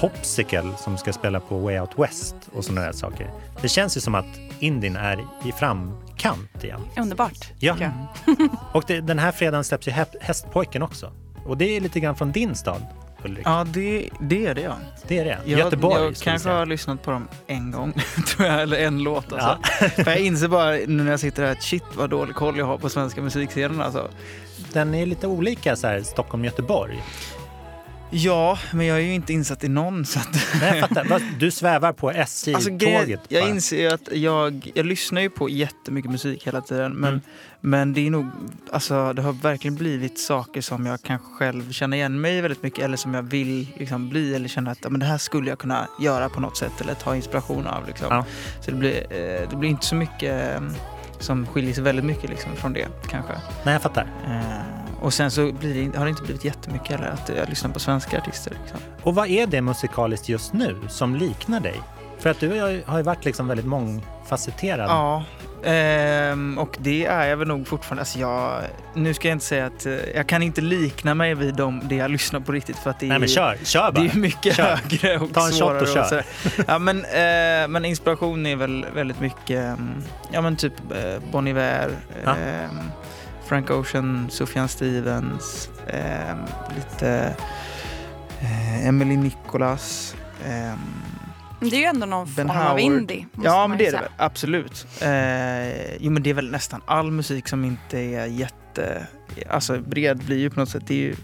Popsicle 0.00 0.72
som 0.78 0.98
ska 0.98 1.12
spela 1.12 1.40
på 1.40 1.58
Way 1.58 1.80
Out 1.80 1.90
West 1.96 2.36
och 2.52 2.64
sådana 2.64 2.86
där 2.86 2.92
saker. 2.92 3.30
Det 3.62 3.68
känns 3.68 3.96
ju 3.96 4.00
som 4.00 4.14
att 4.14 4.26
Indien 4.58 4.96
är 4.96 5.26
i 5.44 5.52
framkant 5.52 6.64
igen. 6.64 6.80
Underbart. 6.96 7.52
Ja. 7.58 7.74
tycker 7.74 7.92
jag. 8.26 8.48
Och 8.72 8.84
det, 8.86 9.00
den 9.00 9.18
här 9.18 9.32
fredagen 9.32 9.64
släpps 9.64 9.88
ju 9.88 9.92
Hästpojken 10.20 10.82
också. 10.82 11.12
Och 11.46 11.56
det 11.56 11.76
är 11.76 11.80
lite 11.80 12.00
grann 12.00 12.16
från 12.16 12.32
din 12.32 12.54
stad. 12.54 12.82
Ulrik. 13.24 13.46
Ja, 13.46 13.66
det, 13.68 14.08
det 14.20 14.46
är 14.46 14.54
det 14.54 14.60
ja. 14.60 14.76
Det 15.08 15.18
är 15.18 15.24
det. 15.24 15.38
Jag, 15.44 15.58
Göteborg. 15.58 16.04
jag 16.04 16.16
kanske 16.16 16.48
har 16.48 16.66
lyssnat 16.66 17.02
på 17.02 17.10
dem 17.10 17.28
en 17.46 17.70
gång, 17.70 17.92
tror 18.26 18.48
jag, 18.48 18.62
eller 18.62 18.78
en 18.78 19.02
låt. 19.02 19.32
Alltså. 19.32 19.58
För 20.04 20.10
jag 20.10 20.20
inser 20.20 20.48
bara 20.48 20.70
nu 20.70 20.86
när 20.86 21.10
jag 21.10 21.20
sitter 21.20 21.44
här 21.44 21.52
att 21.52 21.62
shit 21.62 21.84
vad 21.94 22.10
dålig 22.10 22.34
koll 22.34 22.58
jag 22.58 22.66
har 22.66 22.78
på 22.78 22.88
svenska 22.88 23.22
musikscenen. 23.22 23.80
Alltså. 23.80 24.08
Den 24.72 24.94
är 24.94 25.06
lite 25.06 25.26
olika 25.26 25.76
så 25.76 25.86
här, 25.86 26.02
Stockholm-Göteborg. 26.02 27.02
Ja, 28.10 28.58
men 28.72 28.86
jag 28.86 28.96
är 28.98 29.02
ju 29.02 29.14
inte 29.14 29.32
insatt 29.32 29.64
i 29.64 29.68
någon. 29.68 30.04
Så 30.06 30.18
att... 30.18 30.28
Nej, 30.60 30.78
jag 30.78 30.88
fattar. 30.88 31.20
Du 31.38 31.50
svävar 31.50 31.92
på 31.92 32.10
SJ-tåget 32.10 33.18
Alltså, 33.20 33.34
jag 33.34 33.48
inser 33.48 33.76
ju 33.80 33.88
att 33.88 34.08
jag, 34.12 34.70
jag 34.74 34.86
lyssnar 34.86 35.20
ju 35.20 35.30
på 35.30 35.48
jättemycket 35.48 36.10
musik 36.10 36.46
hela 36.46 36.60
tiden. 36.60 36.92
Men, 36.92 37.08
Mm. 37.08 37.20
men 37.60 37.92
det 37.92 38.06
är 38.06 38.10
nog, 38.10 38.26
alltså 38.72 39.12
det 39.12 39.22
har 39.22 39.32
verkligen 39.32 39.74
blivit 39.74 40.18
saker 40.18 40.60
som 40.60 40.86
jag 40.86 41.02
kanske 41.02 41.26
själv 41.38 41.72
känner 41.72 41.96
igen 41.96 42.20
mig 42.20 42.36
i 42.36 42.40
väldigt 42.40 42.62
mycket. 42.62 42.84
Eller 42.84 42.96
som 42.96 43.14
jag 43.14 43.22
vill 43.22 43.66
liksom, 43.76 44.08
bli 44.08 44.34
eller 44.34 44.48
känna 44.48 44.70
att 44.70 44.90
men 44.90 45.00
det 45.00 45.06
här 45.06 45.18
skulle 45.18 45.48
jag 45.48 45.58
kunna 45.58 45.88
göra 46.00 46.28
på 46.28 46.40
något 46.40 46.56
sätt. 46.56 46.80
Eller 46.80 46.94
ta 46.94 47.16
inspiration 47.16 47.66
av. 47.66 47.86
Liksom. 47.86 48.06
Ja. 48.10 48.24
Så 48.60 48.70
det 48.70 48.76
blir, 48.76 48.96
eh, 49.10 49.48
det 49.50 49.56
blir 49.56 49.70
inte 49.70 49.86
så 49.86 49.94
mycket 49.94 50.54
eh, 50.56 50.62
som 51.18 51.46
skiljer 51.46 51.74
sig 51.74 51.84
väldigt 51.84 52.04
mycket 52.04 52.30
liksom, 52.30 52.56
från 52.56 52.72
det 52.72 52.86
kanske. 53.10 53.32
Nej, 53.64 53.72
jag 53.74 53.82
fattar. 53.82 54.06
Eh, 54.26 54.77
och 55.00 55.14
sen 55.14 55.30
så 55.30 55.52
blir 55.52 55.88
det, 55.92 55.98
har 55.98 56.04
det 56.04 56.10
inte 56.10 56.22
blivit 56.22 56.44
jättemycket 56.44 56.88
heller 56.90 57.08
att 57.08 57.30
jag 57.36 57.48
lyssnar 57.48 57.70
på 57.70 57.80
svenska 57.80 58.18
artister. 58.18 58.52
Liksom. 58.62 58.80
Och 59.02 59.14
vad 59.14 59.28
är 59.28 59.46
det 59.46 59.60
musikaliskt 59.62 60.28
just 60.28 60.52
nu 60.52 60.76
som 60.88 61.16
liknar 61.16 61.60
dig? 61.60 61.80
För 62.18 62.30
att 62.30 62.40
du 62.40 62.60
har 62.60 62.68
ju, 62.68 63.02
varit 63.02 63.24
liksom 63.24 63.48
väldigt 63.48 63.66
mångfacetterad. 63.66 64.90
Ja, 64.90 65.24
ehm, 65.64 66.58
och 66.58 66.76
det 66.80 67.06
är 67.06 67.26
jag 67.28 67.36
väl 67.36 67.48
nog 67.48 67.66
fortfarande. 67.68 68.00
Alltså 68.02 68.18
jag, 68.18 68.60
nu 68.94 69.14
ska 69.14 69.28
jag 69.28 69.34
inte 69.34 69.44
säga 69.44 69.66
att 69.66 69.86
eh, 69.86 69.92
jag 70.14 70.26
kan 70.26 70.42
inte 70.42 70.60
likna 70.60 71.14
mig 71.14 71.34
vid 71.34 71.54
dem, 71.54 71.80
det 71.84 71.94
jag 71.94 72.10
lyssnar 72.10 72.40
på 72.40 72.52
riktigt 72.52 72.76
för 72.76 72.90
att 72.90 73.00
det 73.00 73.06
är, 73.06 73.08
Nej, 73.08 73.18
men 73.18 73.28
kör. 73.28 73.56
Kör 73.64 73.92
bara. 73.92 74.04
det 74.04 74.10
är 74.10 74.16
mycket 74.18 74.56
Kör. 74.56 74.76
högre 74.76 75.18
och 75.18 75.32
Ta 75.34 75.40
en 75.40 75.46
shot 75.46 75.54
svårare. 75.58 75.80
och 75.80 75.88
kör. 75.88 76.04
sådär. 76.04 76.24
ja, 76.66 76.78
men, 76.78 76.98
eh, 77.04 77.68
men 77.68 77.84
inspiration 77.84 78.46
är 78.46 78.56
väl 78.56 78.86
väldigt 78.94 79.20
mycket, 79.20 79.64
mm, 79.64 80.02
ja 80.32 80.40
men 80.40 80.56
typ 80.56 80.74
eh, 80.90 81.22
Bon 81.32 81.46
Iver, 81.48 81.90
Ja. 82.24 82.30
ehm, 82.36 82.78
Frank 83.48 83.70
Ocean, 83.70 84.30
Sufjan 84.30 84.68
Stevens, 84.68 85.70
ehm, 85.86 86.38
lite 86.76 87.36
eh, 88.40 88.86
Emily 88.88 89.16
Nicholas. 89.16 90.16
ehm, 90.46 90.78
Det 91.60 91.76
är 91.76 91.80
ju 91.80 91.84
ändå 91.84 92.06
någon 92.06 92.34
Ben 92.34 92.48
form 92.48 92.56
av 92.56 92.64
Howard. 92.66 92.80
indie. 92.80 93.26
måste 93.32 93.48
Ja, 93.48 93.66
men 93.66 93.78
det 93.78 93.86
är 93.86 93.92
det 93.92 93.98
väl. 94.00 94.08
Absolut. 94.16 94.86
Eh, 95.02 95.96
jo, 95.96 96.10
men 96.10 96.22
det 96.22 96.30
är 96.30 96.34
väl 96.34 96.50
nästan 96.50 96.80
all 96.86 97.10
musik 97.10 97.48
som 97.48 97.64
inte 97.64 97.98
är 97.98 98.26
jätte... 98.26 99.06
Alltså 99.50 99.78
bred 99.80 100.18
blir 100.18 100.38
ju 100.38 100.50
på 100.50 100.60
något 100.60 100.68
sätt, 100.68 100.82
det 100.86 100.94
är 100.94 100.98
ju 100.98 101.14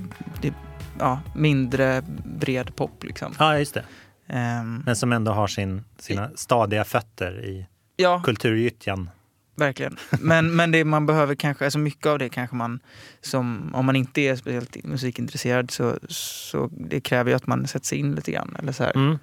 det 0.40 0.48
är, 0.48 0.54
ja, 0.98 1.20
mindre 1.34 2.02
bred 2.24 2.76
pop 2.76 3.04
liksom. 3.04 3.34
Ja, 3.38 3.58
just 3.58 3.74
det. 3.74 3.84
Ehm, 4.28 4.82
Men 4.86 4.96
som 4.96 5.12
ändå 5.12 5.32
har 5.32 5.46
sin, 5.46 5.84
sina 5.98 6.30
stadiga 6.34 6.84
fötter 6.84 7.44
i 7.44 7.66
ja, 7.96 8.20
kulturgyttjan. 8.24 9.10
Verkligen. 9.54 9.96
Men, 10.20 10.56
men 10.56 10.70
det 10.70 10.84
man 10.84 11.06
behöver 11.06 11.34
kanske, 11.34 11.64
alltså 11.64 11.78
mycket 11.78 12.06
av 12.06 12.18
det 12.18 12.28
kanske 12.28 12.56
man, 12.56 12.80
som, 13.20 13.74
om 13.74 13.86
man 13.86 13.96
inte 13.96 14.20
är 14.20 14.36
speciellt 14.36 14.84
musikintresserad 14.84 15.70
så, 15.70 15.98
så 16.08 16.70
det 16.72 17.00
kräver 17.00 17.30
ju 17.30 17.36
att 17.36 17.46
man 17.46 17.66
sätter 17.66 17.86
sig 17.86 17.98
in 17.98 18.14
lite 18.14 18.32
grann. 18.32 18.56
Eller 18.58 18.72
så. 18.72 18.84
Mm. 18.84 19.18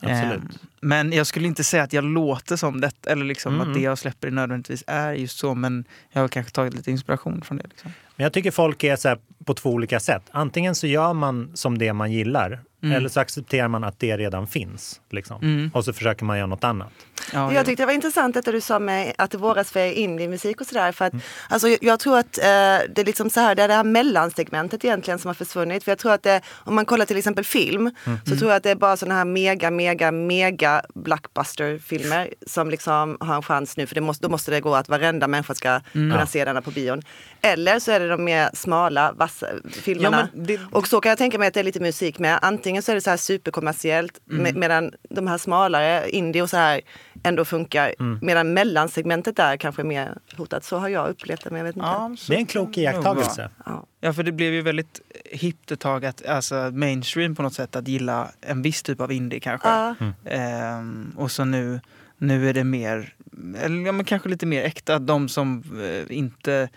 Absolut. 0.00 0.38
Ehm, 0.42 0.48
Men 0.80 1.12
jag 1.12 1.26
skulle 1.26 1.46
inte 1.46 1.64
säga 1.64 1.82
att 1.82 1.92
jag 1.92 2.04
låter 2.04 2.56
som 2.56 2.80
det 2.80 3.06
eller 3.06 3.24
liksom 3.24 3.54
Mm. 3.54 3.68
att 3.68 3.74
det 3.74 3.80
jag 3.80 3.98
släpper 3.98 4.30
nödvändigtvis 4.30 4.84
är 4.86 5.12
just 5.12 5.38
så. 5.38 5.54
Men 5.54 5.84
jag 6.10 6.20
har 6.20 6.28
kanske 6.28 6.52
tagit 6.52 6.74
lite 6.74 6.90
inspiration 6.90 7.42
från 7.42 7.56
det. 7.58 7.66
Liksom. 7.68 7.90
Men 8.18 8.24
jag 8.24 8.32
tycker 8.32 8.50
folk 8.50 8.84
är 8.84 8.96
så 8.96 9.08
här 9.08 9.18
på 9.44 9.54
två 9.54 9.70
olika 9.70 10.00
sätt. 10.00 10.22
Antingen 10.30 10.74
så 10.74 10.86
gör 10.86 11.12
man 11.12 11.50
som 11.54 11.78
det 11.78 11.92
man 11.92 12.12
gillar 12.12 12.60
Mm. 12.82 12.96
eller 12.96 13.08
så 13.08 13.20
accepterar 13.20 13.68
man 13.68 13.84
att 13.84 13.98
det 14.00 14.16
redan 14.16 14.46
finns. 14.46 15.00
Liksom. 15.10 15.42
Mm. 15.42 15.70
Och 15.74 15.84
så 15.84 15.92
försöker 15.92 16.24
man 16.24 16.36
göra 16.38 16.46
något 16.46 16.64
annat. 16.64 16.88
Ja, 17.32 17.52
Jag 17.52 17.66
tyckte 17.66 17.82
det 17.82 17.86
var 17.86 17.92
intressant 17.92 18.34
detta 18.34 18.52
du 18.52 18.60
sa 18.60 18.78
med 18.78 19.12
att 19.18 19.30
det 19.30 19.38
våras 19.38 19.70
för 19.70 19.92
indie-musik 19.92 20.60
och 20.60 20.66
sådär. 20.66 20.92
För 20.92 21.04
att, 21.04 21.12
Mm. 21.12 21.22
alltså, 21.48 21.68
jag, 21.80 22.00
tror 22.00 22.18
att 22.18 22.38
eh, 22.38 22.44
det 22.44 22.98
är 22.98 23.04
liksom 23.04 23.30
så 23.30 23.40
här, 23.40 23.54
det 23.54 23.62
är 23.62 23.68
det 23.68 23.74
här 23.74 23.84
mellansegmentet 23.84 24.84
egentligen 24.84 25.18
som 25.18 25.28
har 25.28 25.34
försvunnit. 25.34 25.84
För 25.84 25.90
jag 25.90 25.98
tror 25.98 26.12
att 26.12 26.22
det, 26.22 26.40
om 26.64 26.74
man 26.74 26.84
kollar 26.84 27.04
till 27.04 27.16
exempel 27.16 27.44
film 27.44 27.90
Mm. 28.06 28.18
så 28.26 28.36
tror 28.36 28.50
jag 28.50 28.56
att 28.56 28.62
det 28.62 28.70
är 28.70 28.74
bara 28.76 28.96
sådana 28.96 29.14
här 29.14 29.24
mega, 29.24 29.70
mega, 29.70 30.10
mega 30.12 30.82
blockbuster-filmer 30.94 32.34
som 32.46 32.70
liksom 32.70 33.16
har 33.20 33.34
en 33.36 33.42
chans 33.42 33.76
nu. 33.76 33.86
För 33.86 33.94
det 33.94 34.00
måste, 34.00 34.26
då 34.26 34.30
måste 34.30 34.50
det 34.50 34.60
gå 34.60 34.74
att 34.74 34.88
varenda 34.88 35.28
människa 35.28 35.54
ska 35.54 35.68
Mm. 35.68 35.82
kunna 35.92 36.18
Ja. 36.20 36.26
se 36.26 36.44
denna 36.44 36.62
på 36.62 36.70
bion. 36.70 37.02
Eller 37.42 37.78
så 37.78 37.92
är 37.92 38.00
det 38.00 38.07
de 38.08 38.24
mer 38.24 38.50
smala, 38.54 39.12
vassa 39.12 39.46
filmerna. 39.70 40.28
men 40.34 40.44
det- 40.46 40.60
Och 40.72 40.88
så 40.88 41.00
kan 41.00 41.08
jag 41.10 41.18
tänka 41.18 41.38
mig 41.38 41.48
att 41.48 41.54
det 41.54 41.60
är 41.60 41.64
lite 41.64 41.80
musik 41.80 42.18
med. 42.18 42.38
Antingen 42.42 42.82
så 42.82 42.90
är 42.92 42.94
det 42.94 43.00
så 43.00 43.10
här 43.10 43.16
superkommersiellt 43.16 44.20
Mm. 44.30 44.42
med, 44.42 44.56
medan 44.56 44.92
de 45.10 45.26
här 45.26 45.38
smalare, 45.38 46.10
indie 46.10 46.42
och 46.42 46.50
så 46.50 46.56
här 46.56 46.80
ändå 47.22 47.44
funkar. 47.44 47.94
Mm. 48.00 48.18
Medan 48.22 48.52
mellansegmentet 48.54 49.36
där 49.36 49.56
kanske 49.56 49.82
är 49.82 49.86
mer 49.86 50.18
hotat. 50.36 50.64
Så 50.64 50.76
har 50.78 50.88
jag 50.88 51.08
upplevt 51.10 51.44
det 51.44 51.50
men 51.50 51.58
jag 51.58 51.64
vet 51.66 51.76
inte. 51.76 51.86
Ja, 51.86 52.14
så 52.18 52.32
Det 52.32 52.36
är 52.36 52.40
en 52.40 52.46
klok 52.46 52.78
iakttagelse. 52.78 53.50
Ja. 53.66 53.84
Ja, 54.00 54.12
för 54.12 54.22
det 54.22 54.32
blev 54.32 54.52
ju 54.52 54.62
väldigt 54.62 55.00
hippt 55.30 55.70
ett 55.70 55.80
tag, 55.80 56.04
att, 56.04 56.26
alltså 56.26 56.54
mainstream 56.54 57.34
på 57.36 57.42
något 57.42 57.54
sätt, 57.54 57.76
att 57.76 57.88
gilla 57.88 58.28
en 58.40 58.62
viss 58.62 58.82
typ 58.82 59.00
av 59.00 59.12
indie 59.12 59.40
kanske. 59.40 59.68
Ja. 59.68 59.94
Ehm, 60.24 61.12
och 61.16 61.30
så 61.30 61.44
nu, 61.44 61.80
nu 62.18 62.48
är 62.48 62.54
det 62.54 62.64
mer, 62.64 63.14
eller 63.58 63.86
ja, 63.86 63.92
men 63.92 64.04
kanske 64.04 64.28
lite 64.28 64.46
mer 64.46 64.62
äkta. 64.64 64.98
De 64.98 65.28
som 65.28 65.62
eh, 66.08 66.16
inte, 66.16 66.68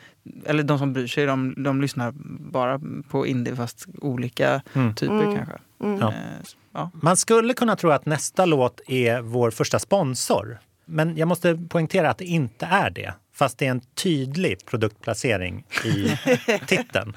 eller 0.46 0.64
de 0.64 0.80
som 0.80 0.94
bryr 0.94 1.08
sig, 1.08 1.26
de, 1.26 1.64
de 1.64 1.82
lyssnar 1.82 2.12
bara 2.52 2.82
på 3.10 3.28
indie 3.28 3.56
fast 3.56 3.86
olika 4.02 4.62
Mm. 4.74 4.96
typer 4.96 5.14
Mm. 5.24 5.36
kanske. 5.36 5.56
Mm. 5.84 6.00
Ja. 6.00 6.08
Eh, 6.10 6.16
ja. 6.74 6.92
Man 7.02 7.18
skulle 7.18 7.54
kunna 7.54 7.76
tro 7.76 7.90
att 7.92 8.06
nästa 8.06 8.46
låt 8.46 8.82
är 8.88 9.22
vår 9.22 9.52
första 9.52 9.80
sponsor. 9.80 10.60
Men 10.86 11.18
jag 11.18 11.28
måste 11.28 11.58
poängtera 11.70 12.10
att 12.10 12.18
det 12.18 12.26
inte 12.26 12.66
är 12.66 12.90
det. 12.90 13.14
Fast 13.34 13.58
det 13.58 13.66
är 13.68 13.72
en 13.72 13.82
tydlig 14.04 14.66
produktplacering 14.66 15.64
i 15.86 16.18
titeln. 16.68 17.14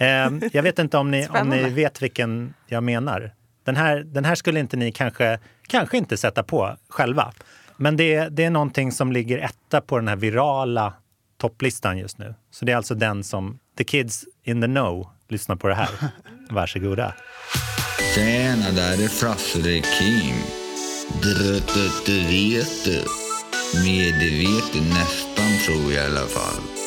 Eh, 0.00 0.48
jag 0.52 0.62
vet 0.62 0.78
inte 0.78 0.98
om 0.98 1.10
ni, 1.10 1.28
om 1.28 1.48
ni 1.48 1.70
vet 1.70 2.02
vilken 2.02 2.54
jag 2.66 2.82
menar. 2.82 3.32
Den 3.64 3.76
här, 3.76 3.96
den 3.98 4.24
här 4.24 4.34
skulle 4.34 4.60
inte 4.60 4.76
ni 4.76 4.92
kanske, 4.92 5.38
kanske 5.68 5.96
inte 5.98 6.16
sätta 6.16 6.42
på 6.42 6.76
själva. 6.88 7.32
Men 7.76 7.96
det, 7.96 8.28
det 8.28 8.44
är 8.44 8.50
någonting 8.50 8.92
som 8.92 9.12
ligger 9.12 9.38
etta 9.38 9.80
på 9.80 9.98
den 9.98 10.08
här 10.08 10.16
virala 10.16 10.92
topplistan 11.38 11.98
just 11.98 12.18
nu. 12.18 12.34
Så 12.50 12.64
det 12.64 12.72
är 12.72 12.76
alltså 12.76 12.94
den 12.94 13.24
som 13.24 13.58
the 13.78 13.84
kids 13.84 14.24
in 14.44 14.60
the 14.60 14.66
know 14.66 15.10
lyssnar 15.28 15.56
på 15.56 15.68
det 15.68 15.74
här. 15.74 15.88
Varsågoda. 16.50 17.14
Tjena, 18.14 18.70
där 18.70 19.04
är 19.04 19.08
Frasse, 19.08 19.58
det 19.58 19.78
är 19.78 19.82
Kim. 19.82 20.36
Dröttet, 21.22 22.08
vet 22.08 22.84
du. 22.84 23.04
Medvetet 23.84 24.82
nästan, 24.88 25.58
tror 25.66 25.92
jag 25.92 26.04
i 26.04 26.06
alla 26.06 26.26
fall. 26.26 26.85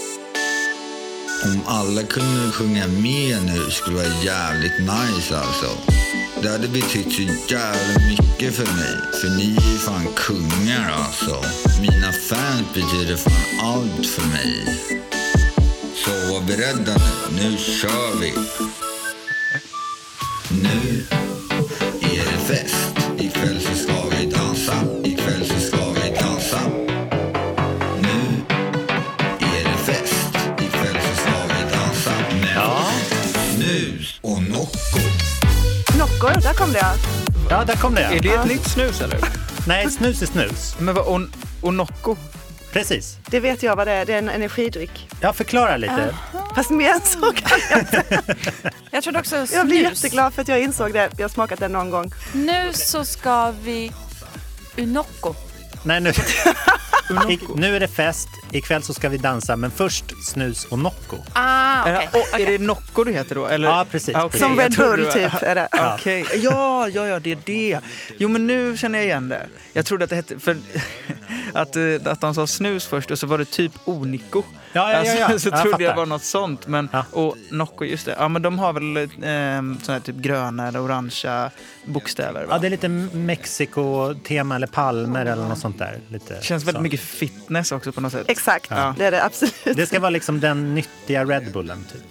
Om 1.44 1.62
alla 1.66 2.04
kunde 2.04 2.52
sjunga 2.52 2.88
med 2.88 3.46
nu 3.46 3.72
skulle 3.72 3.98
det 3.98 4.10
vara 4.10 4.24
jävligt 4.24 4.80
nice 4.80 5.38
alltså. 5.38 5.78
Det 6.42 6.50
hade 6.50 6.68
betytt 6.68 7.14
så 7.14 7.22
jävla 7.54 8.08
mycket 8.10 8.56
för 8.56 8.66
mig. 8.66 8.98
För 9.22 9.30
ni 9.38 9.56
är 9.56 9.78
fan 9.78 10.08
kungar 10.16 10.92
alltså. 10.92 11.44
Mina 11.82 12.12
fans 12.12 12.74
betyder 12.74 13.16
fan 13.16 13.60
allt 13.62 14.08
för 14.08 14.28
mig. 14.28 14.80
Så 15.96 16.34
var 16.34 16.42
beredda 16.42 16.96
nu. 17.32 17.44
Nu 17.44 17.58
kör 17.58 18.20
vi. 18.22 18.34
Nu 20.62 20.79
kom 36.60 36.74
det 36.74 36.80
ja. 36.80 36.94
Ja, 37.50 37.64
där 37.66 37.76
kom 37.76 37.96
det. 37.96 38.02
Är 38.02 38.22
det 38.22 38.30
ett 38.30 38.46
nytt 38.46 38.68
snus 38.68 39.02
eller? 39.02 39.20
Nej, 39.68 39.90
snus 39.90 40.22
är 40.22 40.26
snus. 40.26 40.76
Men 40.80 40.96
vad, 40.96 41.06
och, 41.06 41.22
och 41.62 41.74
Nocco? 41.74 42.16
Precis. 42.72 43.18
Det 43.30 43.40
vet 43.40 43.64
jag 43.64 43.76
vad 43.76 43.88
det 43.88 43.92
är. 43.92 44.06
Det 44.06 44.14
är 44.14 44.18
en 44.18 44.30
energidryck. 44.30 45.08
Jag 45.22 45.36
förklarar 45.36 45.78
lite. 45.78 46.16
Fast 46.56 46.70
mer 46.70 46.90
än 46.90 47.02
så 47.02 47.32
kan 47.34 47.60
jag 47.70 48.04
Jag 48.92 49.04
trodde 49.04 49.20
också 49.20 49.36
snus. 49.36 49.54
Jag 49.54 49.68
blir 49.68 49.82
jätteglad 49.82 50.34
för 50.34 50.42
att 50.42 50.48
jag 50.48 50.62
insåg 50.62 50.94
det. 50.94 51.10
Jag 51.18 51.24
har 51.24 51.30
smakat 51.30 51.60
den 51.60 51.72
någon 51.72 51.90
gång. 51.90 52.12
Nu 52.34 52.74
så 52.74 53.06
ska 53.06 53.54
vi 53.64 53.92
Unocco. 54.78 55.34
Nej, 55.84 56.02
nu, 56.02 56.14
I, 57.30 57.40
nu 57.56 57.76
är 57.76 57.80
det 57.80 57.88
fest. 57.88 58.28
Ikväll 58.52 58.84
så 58.84 58.94
ska 58.94 59.10
vi 59.10 59.18
dansa, 59.18 59.56
men 59.56 59.72
först 59.72 60.06
snus 60.24 60.66
och 60.66 60.80
Nocco. 60.80 61.18
Ah, 61.34 61.86
Är, 61.86 61.96
okej. 61.96 62.10
det- 62.14 62.20
och, 62.20 62.40
är 62.40 62.46
det 62.46 62.58
Nocco 62.58 63.04
du 63.04 63.12
heter 63.12 63.36
då? 63.36 63.46
Eller? 63.48 63.68
Ja, 63.68 63.86
precis, 63.92 64.16
Ah, 64.16 64.24
precis. 64.30 64.40
Som 64.40 64.58
Red 64.60 64.76
Bull 64.76 65.06
typ 65.06 65.34
är 65.42 65.56
det. 65.56 65.68
Okej, 65.96 66.26
ja, 66.36 66.88
ja, 66.88 67.08
ja, 67.08 67.20
det 67.20 67.32
är 67.32 67.38
det. 67.46 67.80
Jo, 68.18 68.30
men 68.30 68.48
nu 68.48 68.78
känner 68.78 69.00
jag 69.00 69.06
igen 69.06 69.30
det. 69.30 69.48
Jag 69.74 69.86
trodde 69.86 70.04
att 70.04 70.10
det 70.10 70.16
hette, 70.16 70.40
för 70.40 70.58
att, 71.54 71.76
eh, 71.76 71.84
att 72.12 72.22
de 72.22 72.36
sa 72.36 72.48
snus 72.48 72.86
först 72.86 73.12
och 73.12 73.20
så 73.20 73.28
var 73.28 73.38
det 73.38 73.46
typ 73.46 73.72
Onico. 73.86 74.44
Ja, 74.74 74.92
ja, 74.94 75.04
ja, 75.06 75.14
ja. 75.16 75.26
Alltså, 75.26 75.40
så 75.50 75.56
Jag 75.56 75.62
trodde 75.62 75.84
jag 75.84 75.90
fattar. 75.92 75.96
var 75.96 76.06
något 76.06 76.24
sånt. 76.24 76.68
Men, 76.68 76.90
Ja. 76.92 77.06
Och 77.12 77.36
Nocco, 77.52 77.86
just 77.86 78.06
det. 78.06 78.16
Ja, 78.20 78.28
men 78.28 78.42
de 78.42 78.60
har 78.60 78.74
väl 78.74 78.98
eh, 78.98 79.08
såna 79.86 79.94
här 79.94 80.00
typ 80.00 80.16
gröna 80.16 80.68
eller 80.68 80.82
orangea 80.84 81.52
bokstäver. 81.86 82.44
Va? 82.46 82.48
Ja, 82.54 82.60
det 82.60 82.68
är 82.68 82.72
lite 82.72 82.88
Mexiko-tema 82.90 84.56
eller 84.56 84.68
palmer 84.68 85.26
eller 85.26 85.44
något 85.44 85.60
sånt 85.60 85.80
där. 85.80 86.00
Lite 86.08 86.34
Det 86.34 86.44
känns 86.44 86.64
väldigt 86.64 86.76
så. 86.80 86.82
mycket 86.84 87.00
fitness 87.00 87.72
också 87.72 87.92
på 87.92 88.02
något 88.02 88.12
sätt. 88.12 88.26
Exakt, 88.28 88.68
Ja. 88.70 88.96
det 88.98 89.06
är 89.06 89.12
det 89.12 89.24
absolut. 89.24 89.54
Det 89.78 89.86
ska 89.86 90.00
vara 90.00 90.10
liksom 90.10 90.40
den 90.40 90.76
nyttiga 90.76 91.26
Red 91.26 91.52
Bullen, 91.54 91.86
typ. 91.92 92.02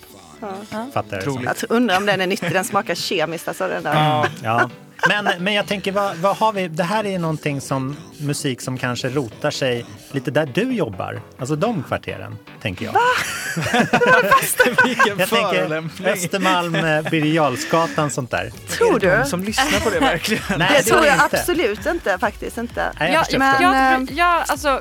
Fattar 0.94 1.22
jag. 1.24 1.44
Jag 1.44 1.54
undrar 1.68 1.96
om 1.96 2.06
den 2.06 2.20
är 2.20 2.26
nyttig, 2.26 2.52
den 2.52 2.64
smakar 2.64 2.94
kemiskt. 2.94 3.48
Alltså 3.48 3.68
den 3.68 3.82
där. 3.82 4.28
Ja. 4.42 4.70
Men, 5.08 5.28
men 5.38 5.54
jag 5.54 5.66
tänker, 5.66 5.92
vad, 5.92 6.16
vad 6.16 6.36
har 6.36 6.52
vi? 6.52 6.68
Det 6.68 6.82
här 6.84 7.06
är 7.06 7.18
någonting 7.18 7.60
som 7.60 7.96
musik 8.18 8.60
som 8.60 8.78
kanske 8.78 9.08
rotar 9.08 9.50
sig 9.50 9.84
lite 10.12 10.30
där 10.30 10.50
du 10.54 10.72
jobbar. 10.72 11.20
Alltså 11.38 11.56
de 11.56 11.82
kvarteren, 11.82 12.38
tänker 12.62 12.84
jag. 12.84 12.94
Vilken 14.84 15.18
Jag 15.18 15.28
tänker 15.28 15.54
förolämpning. 15.54 16.08
Östermalm, 16.08 16.74
eh, 16.74 17.10
Birger 17.10 17.32
Jarlsgatan, 17.34 18.10
sånt 18.10 18.30
där. 18.30 18.52
Tror 18.68 18.98
du? 18.98 19.22
Som 19.26 19.44
lyssnar 19.44 19.80
på 19.80 19.90
det 19.90 20.00
verkligen. 20.00 20.42
Nej, 20.58 20.68
Det 20.76 20.82
tror 20.82 21.02
är 21.02 21.06
jag 21.06 21.14
inte. 21.14 21.38
absolut 21.40 21.86
inte 21.86 22.18
faktiskt 22.18 22.58
inte. 22.58 22.92
Nej, 23.00 23.12
jag 23.12 23.26
Jag, 23.30 23.38
men, 23.38 23.62
Men, 23.62 24.08
jag, 24.10 24.18
jag, 24.36 24.44
alltså, 24.48 24.80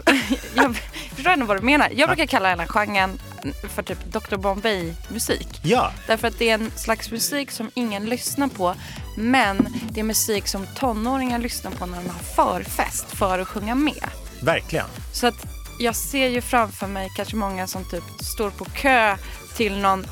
jag 0.54 0.78
förstår 1.18 1.32
ändå 1.32 1.46
vad 1.46 1.58
du 1.58 1.62
menar. 1.66 1.90
Jag 1.96 2.10
brukar 2.10 2.26
kalla 2.26 2.50
den 2.50 2.60
här 2.60 2.68
genren 2.68 3.20
för 3.64 3.84
typ 3.84 4.06
Dr 4.12 4.36
Bombay-musik. 4.38 5.48
Ja, 5.64 5.92
Därför 6.08 6.28
att 6.28 6.40
det 6.40 6.50
är 6.50 6.54
en 6.54 6.72
slags 6.76 7.12
musik 7.12 7.52
som 7.52 7.72
ingen 7.74 8.06
lyssnar 8.06 8.48
på. 8.48 8.76
Men 9.18 9.68
det 9.90 10.00
är 10.00 10.04
musik 10.04 10.48
som 10.48 10.68
tonåringar 10.76 11.40
lyssnar 11.40 11.72
på 11.72 11.86
när 11.86 11.98
de 11.98 12.10
har 12.10 12.20
förfest 12.20 13.12
för 13.12 13.40
att 13.40 13.48
sjunga 13.48 13.76
med. 13.76 14.10
verkligen. 14.42 14.86
Så 15.14 15.28
att 15.28 15.46
jag 15.80 15.96
ser 15.96 16.28
ju 16.28 16.42
framför 16.42 16.88
mig 16.88 17.10
kanske 17.16 17.36
många 17.36 17.68
som 17.68 17.90
typ 17.90 18.04
står 18.22 18.50
på 18.50 18.66
kö 18.66 19.18
till 19.56 19.78
någon 19.78 20.06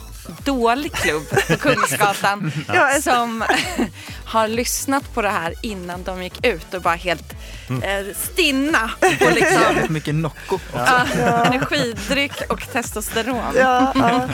dålig 0.43 0.91
klubb 0.93 1.23
på 1.47 1.57
Kungsgatan 1.57 2.51
Ja. 2.73 3.01
som 3.01 3.43
har 4.25 4.47
lyssnat 4.47 5.13
på 5.13 5.21
det 5.21 5.29
här 5.29 5.53
innan 5.61 6.03
de 6.03 6.23
gick 6.23 6.45
ut 6.45 6.73
och 6.73 6.81
bara 6.81 6.95
helt 6.95 7.33
eh, 7.69 8.15
stinna 8.15 8.91
på 8.99 9.29
liksom 9.29 9.61
Jävligt 9.61 9.89
mycket 9.89 10.15
Nocco. 10.15 10.59
ja, 10.73 11.05
energidryck 11.45 12.41
och 12.49 12.61
testosteron. 12.71 13.53
Ja, 13.55 13.91
ja. 13.95 14.27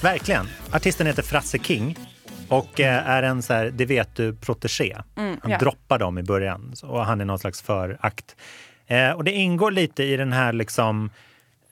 Verkligen. 0.00 0.48
Artisten 0.72 1.06
heter 1.06 1.22
Frasse 1.22 1.58
King 1.58 1.96
och 2.48 2.80
eh, 2.80 3.08
är 3.08 3.22
en 3.22 3.42
så 3.42 3.52
här, 3.54 3.70
det 3.74 3.84
vet 3.86 4.16
du, 4.16 4.34
protegé. 4.36 4.96
Han 5.16 5.24
Mm, 5.26 5.38
ja. 5.48 5.58
droppar 5.58 5.98
dem 5.98 6.18
i 6.18 6.22
början 6.22 6.74
och 6.82 7.06
han 7.06 7.20
är 7.20 7.24
någon 7.24 7.38
slags 7.38 7.62
förakt. 7.62 8.36
Eh, 8.86 9.10
och 9.10 9.24
det 9.24 9.32
ingår 9.32 9.70
lite 9.70 10.04
i 10.04 10.16
den 10.16 10.32
här 10.32 10.52
liksom 10.52 11.10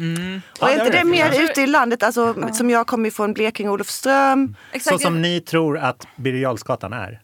Ja, 0.60 0.70
är 0.70 0.74
inte 0.74 0.86
det 0.86 0.92
det. 0.98 1.04
mer 1.04 1.32
Ja. 1.34 1.42
ute 1.44 1.62
i 1.62 1.68
landet, 1.68 2.04
alltså, 2.04 2.36
som 2.54 2.70
jag 2.70 2.88
kommer 2.88 3.08
ifrån 3.08 3.34
Blekinge 3.34 3.70
och 3.70 3.74
Olofström? 3.74 4.56
Så 4.72 4.76
Exakt. 4.76 5.02
som 5.02 5.22
ni 5.22 5.42
tror 5.42 5.78
att 5.78 6.08
Birger 6.16 6.40
Jarlsgatan 6.42 6.94
är. 6.94 7.22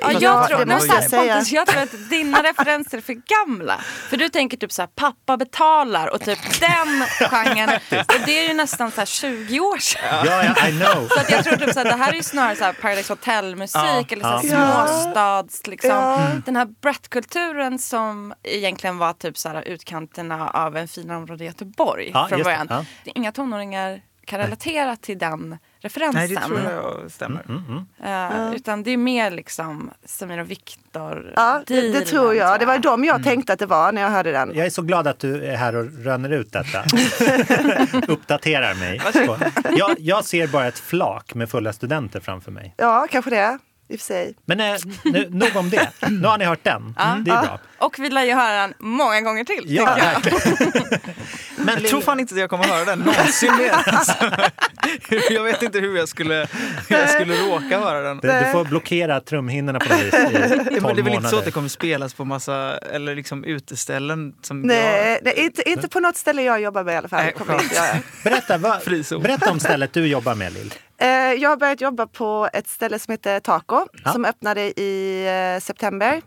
Ja, 0.00 0.12
jag, 0.12 0.42
det 0.42 0.56
tror, 0.56 0.66
måste 0.66 0.94
jag. 0.94 1.10
Pontus, 1.10 1.52
jag 1.52 1.66
tror 1.66 1.82
att 1.82 2.10
dina 2.10 2.42
referenser 2.42 2.98
är 2.98 3.02
för 3.02 3.12
gamla. 3.14 3.80
För 4.10 4.16
du 4.16 4.28
tänker 4.28 4.56
typ 4.56 4.72
så 4.72 4.82
här, 4.82 4.86
pappa 4.86 5.36
betalar 5.36 6.06
och 6.14 6.20
typ 6.20 6.60
den 6.60 7.06
genren. 7.30 7.80
Och 7.90 8.26
det 8.26 8.38
är 8.38 8.48
ju 8.48 8.54
nästan 8.54 8.90
så 8.90 9.00
här 9.00 9.06
20 9.06 9.60
år 9.60 9.78
sedan. 9.78 10.26
Ja, 10.26 10.68
I 10.68 10.72
know. 10.72 11.08
Så 11.08 11.20
att 11.20 11.30
jag 11.30 11.44
tror 11.44 11.56
typ 11.56 11.72
så 11.72 11.78
här, 11.78 11.84
det 11.84 11.96
här 11.96 12.12
är 12.12 12.16
ju 12.16 12.22
snarare 12.22 12.56
så 12.56 12.64
här 12.64 12.72
Paradise 12.72 13.12
Hotel-musik 13.12 13.80
Ja, 13.82 14.04
eller 14.10 14.22
så 14.22 14.28
här 14.28 14.44
ja. 14.44 14.86
småstads 14.86 15.66
liksom. 15.66 15.90
Ja. 15.90 16.26
Den 16.46 16.56
här 16.56 16.66
Brett-kulturen 16.82 17.78
som 17.78 18.34
egentligen 18.42 18.98
var 18.98 19.12
typ 19.12 19.38
så 19.38 19.48
här 19.48 19.62
utkanterna 19.62 20.50
av 20.50 20.76
en 20.76 20.88
finare 20.88 21.16
område 21.18 21.44
i 21.44 21.46
Göteborg 21.46 22.10
Ja, 22.14 22.28
från 22.28 22.42
början. 22.42 22.86
Inga 23.04 23.32
tonåringar 23.32 24.00
kan 24.26 24.38
relatera 24.38 24.96
till 24.96 25.18
den 25.18 25.58
referensen. 25.82 26.20
Nej, 26.20 26.28
det 26.28 26.40
tror 26.40 26.60
jag 26.60 27.10
stämmer. 27.10 27.44
Eh, 28.04 28.54
Utan 28.54 28.82
det 28.82 28.90
är 28.90 28.96
mer 28.96 29.30
liksom 29.30 29.90
Samir 30.04 30.38
och 30.38 30.50
Viktor. 30.50 31.32
Ja, 31.36 31.62
det, 31.66 31.92
det 31.92 32.00
tror 32.00 32.34
jag. 32.34 32.60
Det 32.60 32.66
var 32.66 32.78
de 32.78 33.04
jag 33.04 33.24
tänkte 33.24 33.52
att 33.52 33.58
det 33.58 33.66
var 33.66 33.92
när 33.92 34.02
jag 34.02 34.10
hörde 34.10 34.32
den. 34.32 34.52
Jag 34.54 34.66
är 34.66 34.70
så 34.70 34.82
glad 34.82 35.06
att 35.06 35.18
du 35.18 35.44
är 35.44 35.56
här 35.56 35.76
och 35.76 36.04
rönner 36.04 36.30
ut 36.30 36.52
detta. 36.52 36.84
Uppdaterar 38.12 38.74
mig. 38.74 39.00
Jag, 39.78 39.96
jag 39.98 40.24
ser 40.24 40.46
bara 40.46 40.66
ett 40.66 40.78
flak 40.78 41.34
med 41.34 41.50
fulla 41.50 41.72
studenter 41.72 42.20
framför 42.20 42.50
mig. 42.50 42.74
Ja, 42.76 43.06
kanske 43.10 43.30
det. 43.30 43.58
I 43.88 43.94
och 43.96 44.00
för 44.00 44.04
sig. 44.04 44.34
Men 44.44 44.60
eh, 44.60 44.76
nu, 45.04 45.28
nog 45.30 45.56
om 45.56 45.70
det. 45.70 45.88
Nu 46.10 46.26
har 46.28 46.38
ni 46.38 46.44
hört 46.44 46.64
den. 46.64 46.94
Det 47.24 47.30
är 47.30 47.42
bra. 47.42 47.58
Och 47.82 47.98
vi 47.98 48.10
lär 48.10 48.24
ju 48.24 48.32
höra 48.34 48.60
den 48.60 48.74
många 48.78 49.20
gånger 49.20 49.44
till. 49.44 49.64
Ja, 49.66 49.98
jag. 49.98 50.32
Men 51.56 51.74
Jag 51.80 51.86
tror 51.90 52.00
fan 52.00 52.20
inte 52.20 52.34
att 52.34 52.40
jag 52.40 52.50
kommer 52.50 52.64
höra 52.64 52.84
den 52.84 52.98
någonsin 52.98 53.56
mer. 53.58 53.70
Alltså, 53.86 54.14
jag 55.30 55.42
vet 55.42 55.62
inte 55.62 55.78
hur 55.78 55.96
jag 55.96 56.08
skulle, 56.08 56.46
hur 56.88 56.96
jag 56.96 57.10
skulle 57.10 57.34
råka 57.34 57.78
höra 57.80 58.00
den. 58.00 58.18
Du, 58.18 58.28
du 58.28 58.52
får 58.52 58.64
blockera 58.64 59.20
trumhinnorna 59.20 59.80
på 59.80 59.88
något 59.94 60.02
vis 60.02 60.14
i 60.14 60.18
Ja, 60.70 60.80
men 60.80 60.82
12 60.82 60.94
det 60.96 61.00
är 61.00 61.04
väl 61.04 61.14
inte 61.14 61.28
så 61.28 61.38
att 61.38 61.44
det 61.44 61.50
kommer 61.50 61.68
spelas 61.68 62.14
på 62.14 62.24
massa 62.24 62.78
eller 62.78 63.14
liksom 63.14 63.44
uteställen 63.44 64.34
som 64.42 64.60
Nej, 64.60 65.18
nej 65.22 65.34
inte, 65.36 65.68
inte 65.70 65.88
på 65.88 66.00
något 66.00 66.16
ställe 66.16 66.42
jag 66.42 66.60
jobbar 66.60 66.84
med 66.84 66.94
i 66.94 66.96
alla 66.96 67.08
fall. 67.08 67.22
Nej, 67.24 67.32
Kommer 67.32 67.52
jag 67.52 67.62
inte 67.62 67.74
göra. 67.74 67.96
Berätta, 68.24 68.80
Frizon. 68.80 69.22
berätta 69.22 69.50
om 69.50 69.60
stället 69.60 69.92
du 69.92 70.06
jobbar 70.06 70.34
med, 70.34 70.52
Lill. 70.52 70.74
Eh, 70.98 71.08
Jag 71.08 71.50
har 71.50 71.56
börjat 71.56 71.80
jobba 71.80 72.06
på 72.06 72.48
ett 72.52 72.68
ställe 72.68 72.98
som 72.98 73.12
heter 73.12 73.40
Taco 73.40 73.86
Ja. 74.04 74.12
som 74.12 74.24
öppnade 74.24 74.80
i 74.80 75.24
eh, 75.56 75.60
september. 75.60 76.22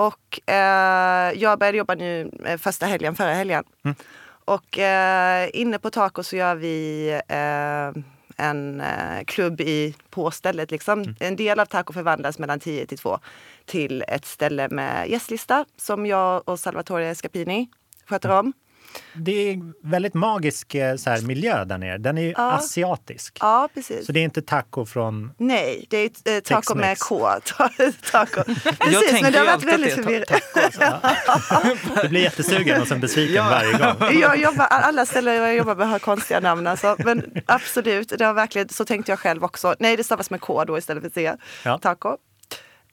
Och 0.00 0.50
eh, 0.50 1.32
jag 1.34 1.58
började 1.58 1.78
jobba 1.78 1.94
nu 1.94 2.30
eh, 2.44 2.58
första 2.58 2.86
helgen, 2.86 3.14
förra 3.14 3.34
helgen. 3.34 3.64
Mm. 3.84 3.96
Och 4.44 4.78
eh, 4.78 5.50
inne 5.52 5.78
på 5.78 5.90
Taco 5.90 6.22
så 6.22 6.36
gör 6.36 6.54
vi 6.54 7.08
eh, 7.28 8.02
en 8.36 8.80
eh, 8.80 9.24
klubb 9.26 9.60
i, 9.60 9.94
på 10.10 10.30
stället. 10.30 10.70
Liksom. 10.70 11.02
Mm. 11.02 11.14
En 11.20 11.36
del 11.36 11.60
av 11.60 11.66
Taco 11.66 11.92
förvandlas 11.92 12.38
mellan 12.38 12.60
10 12.60 12.86
till 12.86 12.98
2 12.98 13.18
till 13.64 14.04
ett 14.08 14.24
ställe 14.24 14.68
med 14.68 15.08
gästlista 15.08 15.64
som 15.76 16.06
jag 16.06 16.48
och 16.48 16.60
Salvatore 16.60 17.14
Scapini 17.14 17.68
sköter 18.06 18.30
om. 18.30 18.52
Det 19.14 19.32
är 19.50 19.58
väldigt 19.88 20.14
magisk 20.14 20.74
eh, 20.74 20.96
så 20.96 21.10
här, 21.10 21.20
miljö 21.22 21.64
där 21.64 21.78
nere. 21.78 21.98
Den 21.98 22.18
är 22.18 22.34
Ja. 22.36 22.52
asiatisk. 22.52 23.38
Ja, 23.40 23.68
precis. 23.74 24.06
Så 24.06 24.12
det 24.12 24.20
är 24.20 24.24
inte 24.24 24.42
taco 24.42 24.86
från... 24.86 25.32
Nej, 25.38 25.86
det 25.90 25.96
är 25.96 26.36
eh, 26.36 26.40
taco 26.40 26.74
med. 26.74 26.98
K. 26.98 27.28
taco. 28.12 28.42
Jag 28.46 28.78
Precis, 28.78 29.10
tänker 29.10 29.22
men 29.22 29.32
det 29.32 29.38
har 29.38 29.44
ju 29.46 29.50
varit 29.50 29.54
alltid 29.54 29.68
att 29.68 29.74
väldigt 29.74 29.96
det 29.96 30.00
är 30.00 30.02
förvirrande. 30.02 30.40
ta- 30.78 31.48
taco. 31.48 31.76
Du 32.02 32.08
blir 32.08 32.20
jättesugen 32.22 32.80
och 32.82 32.88
sen 32.88 33.00
besviken 33.00 33.34
Ja. 33.34 33.48
varje 33.50 33.72
gång. 33.72 34.20
Jag 34.20 34.38
jobbar, 34.38 34.64
alla 34.66 35.06
ställen 35.06 35.34
jag 35.34 35.54
jobbar 35.54 35.74
med 35.74 35.88
har 35.88 35.98
konstiga 35.98 36.40
namn. 36.40 36.66
Alltså. 36.66 36.96
Men 36.98 37.32
absolut, 37.46 38.12
det 38.18 38.24
har 38.24 38.32
verkligen, 38.34 38.68
så 38.68 38.84
tänkte 38.84 39.12
jag 39.12 39.18
själv 39.18 39.44
också. 39.44 39.74
Nej, 39.78 39.96
det 39.96 40.04
stavas 40.04 40.30
med 40.30 40.40
K 40.40 40.64
då 40.64 40.78
istället 40.78 41.02
för 41.02 41.10
C. 41.10 41.32
Ja. 41.64 41.78
Taco. 41.78 42.16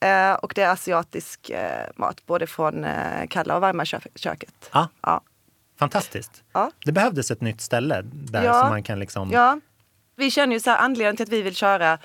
Eh, 0.01 0.31
och 0.33 0.51
det 0.55 0.61
är 0.61 0.69
asiatisk 0.69 1.49
eh, 1.49 1.85
mat, 1.95 2.25
både 2.25 2.47
från 2.47 2.83
eh, 2.83 3.27
kalla 3.29 3.55
och 3.55 3.61
varma 3.61 3.85
kö- 3.85 3.99
köket. 4.15 4.69
Ja, 4.73 4.87
Ja. 5.01 5.21
Fantastiskt. 5.79 6.43
Ja. 6.53 6.71
Det 6.85 6.91
behövdes 6.91 7.31
ett 7.31 7.41
nytt 7.41 7.61
ställe 7.61 8.01
där 8.03 8.43
Ja. 8.43 8.59
som 8.61 8.69
man 8.69 8.83
kan 8.83 8.99
liksom... 8.99 9.31
Ja, 9.31 9.59
vi 10.15 10.31
känner 10.31 10.53
ju 10.53 10.59
så 10.59 10.69
här, 10.69 10.77
anledningen 10.77 11.15
till 11.15 11.23
att 11.23 11.29
vi 11.29 11.41
vill 11.41 11.55
köra 11.55 11.97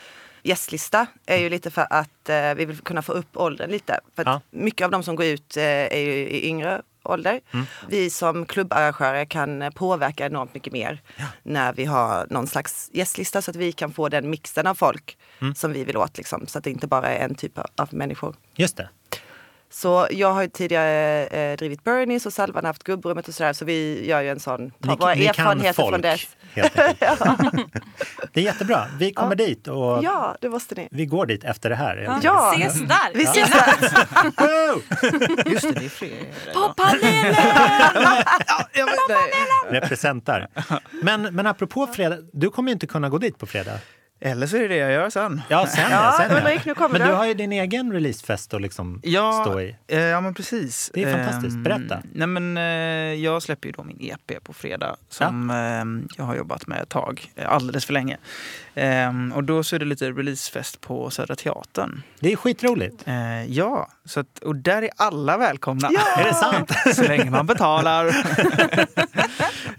gästlista 0.43 1.07
är 1.27 1.37
ju 1.39 1.49
lite 1.49 1.71
för 1.71 1.87
att 1.91 2.29
eh, 2.29 2.55
vi 2.55 2.65
vill 2.65 2.79
kunna 2.79 3.03
få 3.03 3.13
upp 3.13 3.37
åldern 3.37 3.71
lite. 3.71 4.01
För 4.17 4.25
Ja. 4.25 4.41
Mycket 4.51 4.85
av 4.85 4.91
de 4.91 5.03
som 5.03 5.17
går 5.17 5.27
ut 5.27 5.57
eh, 5.57 5.63
är 5.65 5.99
ju 5.99 6.13
i 6.13 6.47
yngre 6.49 6.83
ålder. 7.05 7.41
Mm. 7.53 7.67
Vi 7.89 8.11
som 8.11 8.47
klubbarrangörer 8.47 9.25
kan 9.25 9.73
påverka 9.75 10.27
enormt 10.27 10.55
mycket 10.55 10.73
mer 10.73 11.03
när 11.43 11.73
vi 11.73 11.85
har 11.85 12.27
någon 12.31 12.47
slags 12.47 12.91
gästlista 12.93 13.43
så 13.43 13.51
att 13.51 13.57
vi 13.57 13.73
kan 13.73 13.93
få 13.93 14.09
den 14.09 14.31
mixen 14.31 14.67
av 14.67 14.75
folk 14.75 15.19
Mm. 15.41 15.55
som 15.55 15.73
vi 15.73 15.85
vill 15.85 15.97
åt. 15.97 16.17
Liksom, 16.19 16.47
så 16.47 16.59
att 16.59 16.65
det 16.65 16.71
inte 16.71 16.87
bara 16.87 17.09
är 17.09 17.25
en 17.25 17.35
typ 17.35 17.59
av- 17.59 17.67
av 17.77 17.95
människor. 17.95 18.35
Just 18.55 18.77
det. 18.77 18.89
Så 19.73 20.07
jag 20.11 20.33
har 20.33 20.43
ju 20.43 20.49
tidigare 20.49 21.27
eh, 21.27 21.57
drivit 21.57 21.85
Bernies 21.85 22.27
och 22.27 22.33
Salvan 22.33 22.65
har 22.65 22.69
haft 22.69 22.85
gubbrummet 22.85 23.29
och 23.29 23.35
sådär. 23.35 23.53
Så 23.53 23.65
vi 23.65 24.09
gör 24.09 24.21
ju 24.21 24.29
en 24.31 24.41
sån, 24.41 24.71
tar 24.71 24.91
Ni, 24.91 24.97
våra 24.97 25.15
ni 25.15 25.27
erfarenheter 25.27 25.83
folk, 25.83 25.89
från 25.93 26.01
dess. 26.01 26.27
Det 28.33 28.41
är 28.41 28.45
jättebra. 28.45 28.87
Vi 28.99 29.13
kommer 29.13 29.35
dit 29.35 29.69
och 29.69 30.05
Ja, 30.05 30.37
det 30.41 30.49
måste 30.49 30.75
ni. 30.75 30.89
vi 30.91 31.07
går 31.07 31.27
dit 31.27 31.45
efter 31.45 31.71
det 31.71 31.77
här. 31.77 31.97
enkelt. 31.97 32.25
Ja. 32.25 32.55
Ses 32.57 32.81
där! 32.81 33.11
Vi 33.15 33.23
ses 33.23 33.51
där. 33.51 33.75
Just 35.53 35.75
det, 35.75 35.81
det 35.81 35.85
är. 36.07 36.53
På 36.55 36.75
panelen! 36.77 37.35
Nej. 39.09 39.81
Representar. 39.81 40.49
Men, 41.03 41.23
men 41.23 41.47
apropå 41.47 41.87
fredag, 41.87 42.17
du 42.33 42.51
kommer 42.51 42.69
ju 42.69 42.73
inte 42.73 42.87
kunna 42.87 43.09
gå 43.09 43.19
dit 43.19 43.39
på 43.39 43.47
fredag. 43.47 43.79
Eller 44.25 44.47
så 44.47 44.57
är 44.57 44.61
det 44.61 44.69
det 44.69 44.77
jag 44.77 44.93
gör 44.93 45.11
sen. 45.11 45.41
Ja, 45.49 45.67
sen 45.67 45.85
Ja, 45.91 46.15
sen, 46.19 46.37
Ulrik, 46.37 46.65
nu 46.65 46.75
kommer 46.75 46.89
Men 46.99 47.01
du 47.01 47.13
det. 47.13 47.17
har 47.19 47.27
ju 47.27 47.35
din 47.35 47.53
egen 47.53 47.93
releasefest 47.93 48.55
att 48.55 48.63
liksom 48.63 49.01
Ja, 49.05 49.45
stå 49.47 49.61
i. 49.61 49.77
eh, 49.89 49.99
ja 50.01 50.21
men 50.21 50.35
precis. 50.35 50.91
Det 50.95 51.03
är 51.03 51.13
fantastiskt. 51.17 51.55
Ehm, 51.57 51.63
Berätta. 51.63 52.03
nej 52.13 52.27
men, 52.27 52.57
eh, 52.57 52.63
jag 53.25 53.43
släpper 53.43 53.67
ju 53.69 53.73
då 53.73 53.83
min 53.85 53.99
EP 54.01 54.45
på 54.45 54.53
fredag 54.53 54.97
som 55.09 55.51
eh, 55.51 56.15
jag 56.19 56.25
har 56.25 56.37
jobbat 56.37 56.67
med 56.67 56.83
ett 56.83 56.89
tag, 56.89 57.31
eh, 57.37 57.49
alldeles 57.53 57.85
för 57.85 57.93
länge. 57.93 58.17
Ehm, 58.75 59.33
och 59.33 59.45
då 59.45 59.63
så 59.63 59.75
är 59.77 59.81
det 59.81 59.85
lite 59.87 60.11
releasefest 60.11 60.81
på 60.81 61.11
Södra 61.11 61.37
Teatern. 61.37 62.03
Det 62.21 62.33
är 62.33 62.37
skitroligt. 62.37 63.03
Eh, 63.07 63.45
ja, 63.45 63.89
så 64.05 64.21
att, 64.21 64.39
och 64.39 64.57
där 64.57 64.83
är 64.83 64.91
alla 64.97 65.37
välkomna. 65.39 65.89
Är 66.17 66.25
det 66.25 66.35
sant? 66.35 66.71
Så 66.97 67.03
länge 67.03 67.31
man 67.31 67.47
betalar. 67.47 68.07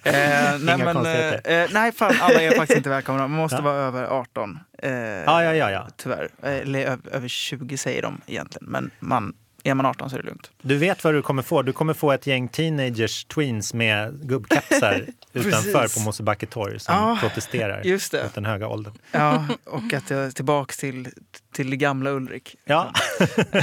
eh, 0.04 0.60
nej, 0.60 0.76
Inga 0.76 0.78
men, 0.86 0.94
konstigheter. 0.96 1.64
eh, 1.64 1.70
nej, 1.74 1.92
fan, 1.92 2.14
alla 2.22 2.42
är 2.42 2.52
faktiskt 2.52 2.78
inte 2.78 2.90
välkomna. 2.98 3.28
Man 3.28 3.40
måste 3.40 3.56
Ja. 3.58 3.62
vara 3.62 3.76
över 3.76 4.04
18. 4.04 4.60
Eh, 4.84 4.92
Ja, 4.92 5.44
ja, 5.44 5.54
ja, 5.56 5.72
ja. 5.72 5.88
Tyvärr. 5.98 6.30
Eh, 6.44 6.54
Eller 6.54 6.98
över 7.12 7.28
20 7.28 7.78
säger 7.78 8.02
de 8.02 8.22
egentligen. 8.28 8.68
Men 8.72 8.92
man, 9.00 9.34
är 9.64 9.74
man 9.74 9.86
18 9.86 10.10
så 10.10 10.16
är 10.16 10.20
det 10.22 10.26
lugnt. 10.26 10.52
Du 10.62 10.78
vet 10.78 11.04
vad 11.04 11.14
du 11.14 11.22
kommer 11.22 11.42
få. 11.44 11.62
Du 11.62 11.74
kommer 11.74 11.94
få 11.94 12.12
ett 12.12 12.28
gäng 12.28 12.48
teenagers, 12.48 13.26
tweens 13.26 13.74
med 13.74 14.28
gubbkepsar 14.30 15.06
utanför 15.34 15.94
på 15.94 16.00
Mosebacke 16.00 16.46
torg 16.46 16.80
som 16.80 16.96
Ja, 16.96 17.18
protesterar 17.22 17.84
just 17.84 18.12
det. 18.12 18.24
mot 18.24 18.34
den 18.34 18.46
höga 18.46 18.68
åldern. 18.68 18.94
Ja, 19.12 19.46
och 19.66 19.94
att 19.94 20.10
jag 20.10 20.20
är 20.20 20.32
tillbaks 20.32 20.78
till, 20.78 21.08
till 21.54 21.70
det 21.70 21.78
gamla 21.78 22.10
Ulrik. 22.10 22.56
Ja, 22.66 22.94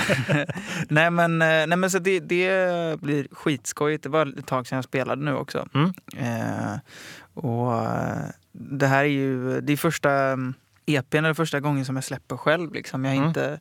nej 0.89 1.11
men, 1.11 1.43
eh, 1.43 1.49
nej, 1.49 1.77
men 1.77 1.91
så 1.91 1.99
det, 1.99 2.21
det 2.21 3.01
blir 3.01 3.27
skitskojigt. 3.33 4.03
Det 4.03 4.09
var 4.09 4.39
ett 4.39 4.47
tag 4.47 4.67
sedan 4.67 4.77
jag 4.77 4.85
spelade 4.85 5.25
nu 5.25 5.35
också. 5.35 5.69
Mm. 5.75 5.93
Eh, 6.17 6.79
och 7.35 7.75
eh, 7.75 8.19
det 8.53 8.87
här 8.87 9.01
är 9.05 9.09
ju 9.09 9.61
det 9.61 9.73
är 9.73 9.77
första 9.77 10.11
mm, 10.13 10.55
EPn 10.97 11.25
är 11.25 11.35
första 11.35 11.61
gången 11.61 11.85
som 11.85 11.95
jag 11.97 12.05
släpper 12.05 12.37
själv. 12.37 12.73
Liksom. 12.73 13.05
Jag 13.05 13.11
har 13.11 13.17
Mm. 13.17 13.29
inte, 13.29 13.61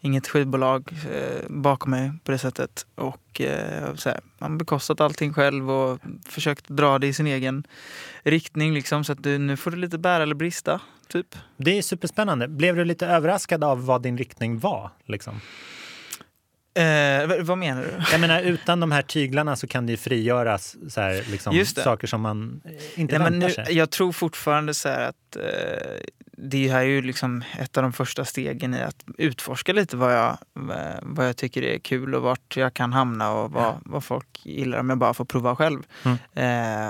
inget 0.00 0.28
skivbolag 0.28 0.90
eh, 1.12 1.46
bakom 1.48 1.90
mig 1.90 2.12
på 2.24 2.32
det 2.32 2.38
sättet. 2.38 2.86
Och 2.94 3.40
eh, 3.40 3.94
så 3.94 4.08
här, 4.08 4.20
man 4.38 4.50
har 4.50 4.58
bekostat 4.58 5.00
allting 5.00 5.32
själv 5.34 5.70
och 5.70 6.00
försökt 6.28 6.68
dra 6.68 6.98
det 6.98 7.06
i 7.06 7.12
sin 7.12 7.26
egen 7.26 7.66
riktning. 8.22 8.74
Liksom, 8.74 9.04
så 9.04 9.12
att 9.12 9.22
du, 9.22 9.38
nu 9.38 9.56
får 9.56 9.70
du 9.70 9.76
lite 9.76 9.98
bära 9.98 10.22
eller 10.22 10.34
brista. 10.34 10.80
Typ. 11.08 11.36
det 11.56 11.78
är 11.78 11.82
superspännande. 11.82 12.48
Blev 12.48 12.76
du 12.76 12.84
lite 12.84 13.06
överraskad 13.06 13.64
av 13.64 13.86
vad 13.86 14.02
din 14.02 14.18
riktning 14.18 14.58
var? 14.58 14.90
Liksom? 15.04 15.40
Eh, 16.74 17.42
vad- 17.44 17.58
menar 17.58 17.82
du? 17.82 17.92
Jag 18.12 18.20
menar, 18.20 18.40
utan 18.42 18.80
de 18.80 18.92
här 18.92 19.02
tyglarna 19.02 19.56
så 19.56 19.66
kan 19.66 19.86
det 19.86 19.90
ju 19.92 19.96
frigöras 19.96 20.76
så 20.88 21.00
här, 21.00 21.24
liksom, 21.30 21.56
det. 21.56 21.64
saker 21.66 22.06
som 22.06 22.20
man 22.20 22.60
eh, 22.64 23.00
inte 23.00 23.18
Nej, 23.18 23.30
väntar 23.30 23.48
nu, 23.48 23.54
sig. 23.54 23.76
jag 23.76 23.90
tror 23.90 24.12
fortfarande 24.12 24.74
så 24.74 24.88
här 24.88 25.08
att 25.08 25.36
eh, 25.36 26.00
det 26.38 26.68
här 26.68 26.80
är 26.80 26.84
ju 26.84 27.02
liksom 27.02 27.42
ett 27.58 27.76
av 27.76 27.82
de 27.82 27.92
första 27.92 28.24
stegen 28.24 28.74
i 28.74 28.82
att 28.82 29.04
utforska 29.18 29.72
lite 29.72 29.96
vad 29.96 30.14
jag, 30.14 30.30
eh, 30.54 30.98
vad 31.02 31.28
jag 31.28 31.36
tycker 31.36 31.62
är 31.62 31.78
kul 31.78 32.14
och 32.14 32.22
vart 32.22 32.56
jag 32.56 32.74
kan 32.74 32.92
hamna 32.92 33.32
och 33.32 33.50
vad, 33.50 33.74
vad 33.84 34.04
folk 34.04 34.40
gillar 34.42 34.78
om 34.78 34.88
jag 34.88 34.98
bara 34.98 35.14
får 35.14 35.24
prova 35.24 35.56
själv. 35.56 35.82
Mm. 36.04 36.18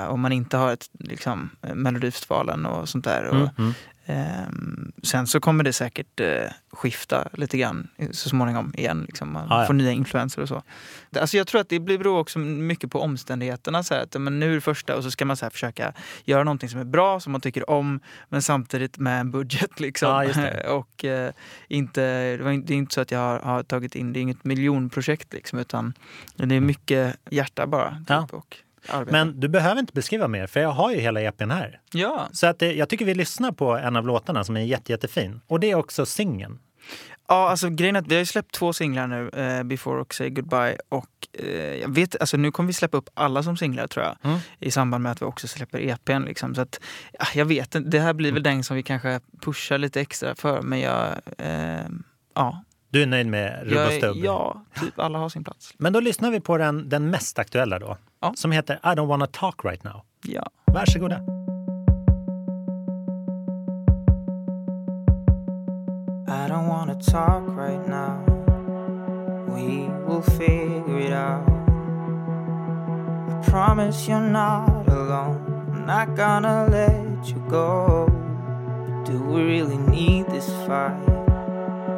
Eh, 0.02 0.08
om 0.08 0.20
man 0.20 0.32
inte 0.32 0.56
har 0.56 0.72
ett 0.72 0.90
liksom, 0.98 1.50
Melodifestivalen 1.74 2.66
och 2.66 2.88
sånt 2.88 3.04
där. 3.04 3.24
Och, 3.24 3.48
Mm. 3.58 3.72
Ehm, 4.08 4.92
sen 5.02 5.26
så 5.26 5.40
kommer 5.40 5.64
det 5.64 5.72
säkert 5.72 6.20
eh, 6.20 6.26
skifta 6.72 7.28
lite 7.32 7.58
grann 7.58 7.88
så 8.10 8.28
småningom 8.28 8.72
igen. 8.76 9.04
Liksom. 9.06 9.32
Man 9.32 9.52
Ah, 9.52 9.60
ja. 9.60 9.66
får 9.66 9.74
nya 9.74 9.92
influenser 9.92 10.42
och 10.42 10.48
så. 10.48 10.62
Alltså 11.20 11.36
jag 11.36 11.46
tror 11.46 11.60
att 11.60 11.68
det 11.68 11.80
blir- 11.80 11.98
beror 11.98 12.18
också 12.18 12.38
mycket 12.38 12.90
på 12.90 13.00
omständigheterna. 13.00 13.82
Så 13.82 13.94
här, 13.94 14.02
att, 14.02 14.20
men 14.20 14.38
nu 14.40 14.50
är 14.50 14.54
det 14.54 14.60
första 14.60 14.96
och 14.96 15.02
så 15.02 15.10
ska 15.10 15.24
man 15.24 15.36
så 15.36 15.44
här, 15.44 15.50
försöka 15.50 15.92
göra 16.24 16.44
någonting 16.44 16.68
som 16.68 16.80
är 16.80 16.84
bra, 16.84 17.20
som 17.20 17.32
man 17.32 17.40
tycker 17.40 17.70
om, 17.70 18.00
men 18.28 18.42
samtidigt 18.42 18.98
med 18.98 19.20
en 19.20 19.30
budget. 19.36 19.80
Liksom. 19.86 20.08
Ja, 20.08 20.70
och 20.74 21.04
eh, 21.04 21.32
inte, 21.68 22.00
det, 22.36 22.42
var 22.44 22.52
det 22.52 22.74
är 22.74 22.78
inte 22.78 22.94
så 22.94 23.00
att 23.00 23.10
jag 23.10 23.18
har, 23.18 23.38
har 23.40 23.62
tagit 23.62 23.94
in, 23.94 24.12
det 24.12 24.18
är 24.18 24.22
inget 24.22 24.44
miljonprojekt 24.44 25.32
liksom, 25.32 25.58
utan 25.58 25.94
det 26.36 26.54
är 26.54 26.60
mycket 26.60 27.16
hjärta 27.30 27.66
bara. 27.66 27.90
Typ, 27.90 28.06
Ja. 28.08 28.28
och 28.32 28.56
arbete. 28.88 29.12
Men 29.12 29.40
du 29.40 29.48
behöver 29.48 29.80
inte 29.80 29.92
beskriva 29.92 30.28
mer, 30.28 30.46
för 30.46 30.60
jag 30.60 30.68
har 30.70 30.90
ju 30.92 31.00
hela 31.00 31.20
EPn 31.20 31.50
här. 31.50 31.80
ja. 31.92 32.28
Så 32.32 32.46
att, 32.46 32.62
eh, 32.62 32.70
jag 32.70 32.88
tycker 32.88 33.04
vi 33.04 33.14
lyssnar 33.14 33.52
på 33.52 33.76
en 33.76 33.96
av 33.96 34.06
låtarna 34.06 34.44
som 34.44 34.56
är 34.56 34.60
jätte, 34.60 34.92
jättefin. 34.92 35.40
Och 35.46 35.60
det 35.60 35.70
är 35.70 35.74
också 35.74 36.06
singeln. 36.06 36.58
Ja, 37.28 37.48
alltså 37.48 37.70
grejen 37.70 37.96
är 37.96 38.00
att 38.00 38.06
vi 38.06 38.14
har 38.14 38.20
ju 38.20 38.26
släppt 38.26 38.54
två 38.54 38.72
singlar 38.72 39.06
nu, 39.06 39.28
eh, 39.28 39.62
Before 39.62 40.00
och 40.00 40.14
Say 40.14 40.30
Goodbye. 40.30 40.76
Och 40.88 41.28
eh, 41.32 41.74
jag 41.74 41.94
vet, 41.94 42.20
alltså 42.20 42.36
nu 42.36 42.50
kommer 42.50 42.66
vi 42.66 42.72
släppa 42.72 42.96
upp 42.96 43.08
alla 43.14 43.42
som 43.42 43.56
singlar 43.56 43.86
tror 43.86 44.04
jag. 44.04 44.16
Mm. 44.22 44.38
I 44.60 44.70
samband 44.70 45.02
med 45.02 45.12
att 45.12 45.22
vi 45.22 45.26
också 45.26 45.48
släpper 45.48 45.78
EPn. 45.78 46.22
Liksom. 46.22 46.54
Så 46.54 46.60
att, 46.60 46.80
ja, 47.18 47.26
jag 47.34 47.44
vet 47.44 47.76
det 47.90 48.00
här 48.00 48.12
blir 48.12 48.32
väl 48.32 48.42
den 48.42 48.64
som 48.64 48.76
vi 48.76 48.82
kanske 48.82 49.20
pushar 49.40 49.78
lite 49.78 50.00
extra 50.00 50.34
för. 50.34 50.62
Men 50.62 50.80
jag, 50.80 51.08
eh, 51.38 51.86
ja. 52.34 52.62
Du 52.88 53.02
är 53.02 53.06
nöjd 53.06 53.26
med 53.26 53.70
Rubb 53.70 53.86
och 53.86 53.92
Stubb? 53.92 54.16
ja, 54.16 54.64
typ 54.80 54.98
alla 54.98 55.18
har 55.18 55.28
sin 55.28 55.44
plats. 55.44 55.74
Men 55.78 55.92
då 55.92 56.00
lyssnar 56.00 56.30
vi 56.30 56.40
på 56.40 56.58
den, 56.58 56.88
den 56.88 57.10
mest 57.10 57.38
aktuella 57.38 57.78
då. 57.78 57.96
Ja. 58.20 58.32
Som 58.36 58.52
heter 58.52 58.74
I 58.74 58.86
don't 58.86 59.06
wanna 59.06 59.26
talk 59.26 59.64
right 59.64 59.84
now. 59.84 60.02
Ja. 60.22 60.50
Varsågoda. 60.64 61.35
Talk 67.00 67.44
right 67.48 67.86
now. 67.86 68.22
We 69.48 69.88
will 70.06 70.22
figure 70.22 70.98
it 70.98 71.12
out. 71.12 71.46
I 73.28 73.42
promise 73.48 74.08
you're 74.08 74.20
not 74.20 74.88
alone. 74.88 75.70
I'm 75.72 75.86
not 75.86 76.14
gonna 76.14 76.66
let 76.70 77.28
you 77.28 77.42
go. 77.48 78.08
Do 79.04 79.20
we 79.20 79.42
really 79.42 79.78
need 79.78 80.26
this 80.28 80.48
fight 80.66 81.04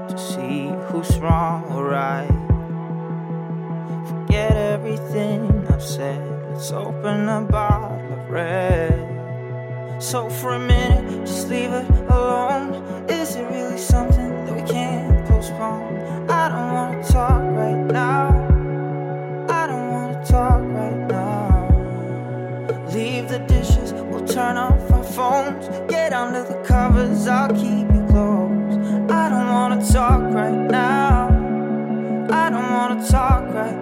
to 0.08 0.18
see 0.18 0.68
who's 0.88 1.18
wrong 1.18 1.64
or 1.72 1.90
right? 1.90 2.26
Forget 4.08 4.56
everything 4.56 5.66
I've 5.68 5.82
said. 5.82 6.22
Let's 6.50 6.72
open 6.72 7.28
a 7.28 7.42
bottle 7.42 8.12
of 8.12 8.30
red. 8.30 10.02
So 10.02 10.28
for 10.28 10.54
a 10.54 10.58
minute, 10.58 11.26
just 11.26 11.48
leave 11.48 11.72
it 11.72 11.88
alone. 12.10 12.74
Is 13.08 13.36
it 13.36 13.44
really 13.44 13.78
something 13.78 14.17
can't? 15.58 16.30
I 16.30 16.48
don't 16.48 16.72
wanna 16.72 17.02
talk 17.04 17.42
right 17.60 17.84
now. 18.00 18.28
I 19.48 19.66
don't 19.66 19.88
wanna 19.90 20.24
talk 20.24 20.60
right 20.80 21.02
now. 21.08 21.68
Leave 22.94 23.28
the 23.28 23.40
dishes, 23.40 23.92
we'll 23.92 24.26
turn 24.26 24.56
off 24.56 24.90
our 24.92 25.02
phones. 25.02 25.68
Get 25.90 26.12
under 26.12 26.44
the 26.44 26.58
covers, 26.62 27.26
I'll 27.26 27.52
keep 27.64 27.86
you 27.96 28.04
close. 28.12 28.74
I 29.10 29.24
don't 29.32 29.48
wanna 29.56 29.80
talk 29.92 30.22
right 30.40 30.60
now. 30.80 31.28
I 32.30 32.50
don't 32.50 32.70
wanna 32.76 33.00
talk 33.08 33.42
right 33.52 33.77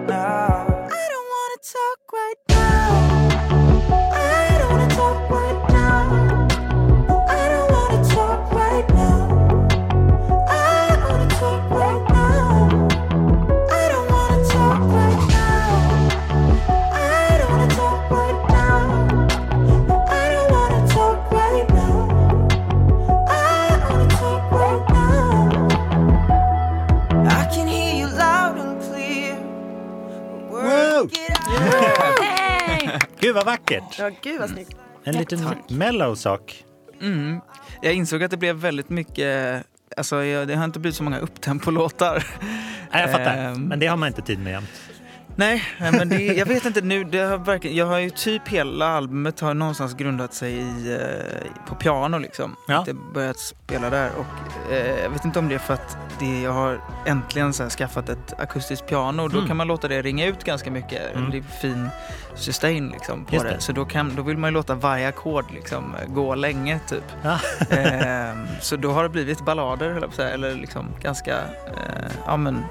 vackert! 33.71 33.99
Ja, 33.99 34.11
gud 34.21 34.39
vad 34.39 34.49
snyggt. 34.49 34.75
En 35.03 35.15
liten 35.15 35.55
mellow 35.69 36.15
sak. 36.15 36.63
Mm. 37.01 37.39
Jag 37.81 37.93
insåg 37.93 38.23
att 38.23 38.31
det 38.31 38.37
blev 38.37 38.55
väldigt 38.55 38.89
mycket 38.89 39.63
Alltså, 39.97 40.23
jag, 40.23 40.47
det 40.47 40.55
har 40.55 40.65
inte 40.65 40.79
blivit 40.79 40.95
så 40.95 41.03
många 41.03 41.19
upptempo-låtar. 41.19 42.27
Nej, 42.91 43.01
jag 43.01 43.11
fattar. 43.11 43.37
Ehm. 43.37 43.61
Men 43.61 43.79
det 43.79 43.87
har 43.87 43.97
man 43.97 44.07
inte 44.07 44.21
tid 44.21 44.39
med 44.39 44.51
jämt. 44.51 44.69
Nej, 45.37 45.63
men 45.79 46.09
det, 46.09 46.21
jag 46.23 46.45
vet 46.45 46.65
inte 46.65 46.81
nu. 46.81 47.03
Det 47.03 47.19
har 47.19 47.37
verkligen, 47.37 47.77
jag 47.77 47.85
har 47.85 47.97
ju 47.99 48.09
typ 48.09 48.47
hela 48.47 48.87
albumet 48.87 49.39
har 49.39 49.53
någonstans 49.53 49.93
grundat 49.93 50.33
sig 50.33 50.53
i, 50.53 50.93
eh, 50.93 51.65
på 51.67 51.75
piano 51.75 52.17
liksom. 52.17 52.55
Ja. 52.67 52.79
Att 52.81 52.87
jag 52.87 52.95
börjat 53.13 53.39
spela 53.39 53.89
där 53.89 54.11
och 54.17 54.71
eh, 54.73 55.03
jag 55.03 55.09
vet 55.09 55.25
inte 55.25 55.39
om 55.39 55.49
det 55.49 55.55
är 55.55 55.59
för 55.59 55.73
att 55.73 55.97
det, 56.19 56.41
jag 56.41 56.51
har 56.51 56.81
äntligen 57.05 57.53
så 57.53 57.63
här 57.63 57.69
skaffat 57.69 58.09
ett 58.09 58.33
akustiskt 58.39 58.87
piano 58.87 59.23
och 59.23 59.29
då 59.29 59.37
Mm. 59.37 59.47
kan 59.47 59.57
man 59.57 59.67
låta 59.67 59.87
det 59.87 60.01
ringa 60.01 60.25
ut 60.25 60.43
ganska 60.43 60.71
mycket. 60.71 61.15
Mm. 61.15 61.31
Det 61.31 61.37
är 61.37 61.41
fin 61.41 61.89
sustain 62.35 62.89
liksom 62.89 63.25
på 63.25 63.33
Just 63.33 63.45
det. 63.45 63.51
det. 63.51 63.61
Så 63.61 63.71
då, 63.71 63.85
kan, 63.85 64.15
då 64.15 64.21
vill 64.21 64.37
man 64.37 64.47
ju 64.49 64.53
låta 64.53 64.75
varje 64.75 65.07
ackord 65.07 65.45
liksom 65.53 65.95
gå 66.07 66.35
länge 66.35 66.79
typ. 66.87 67.03
Ja. 67.23 67.39
Ehm, 67.77 68.47
så 68.61 68.75
då 68.75 68.91
har 68.91 69.03
det 69.03 69.09
blivit 69.09 69.45
ballader 69.45 69.99
på 69.99 70.05
att 70.05 70.15
säga, 70.15 70.29
eller 70.29 70.55
liksom 70.55 70.85
ganska 71.01 71.31
eh, 71.67 72.11
ja, 72.25 72.37
men, 72.37 72.65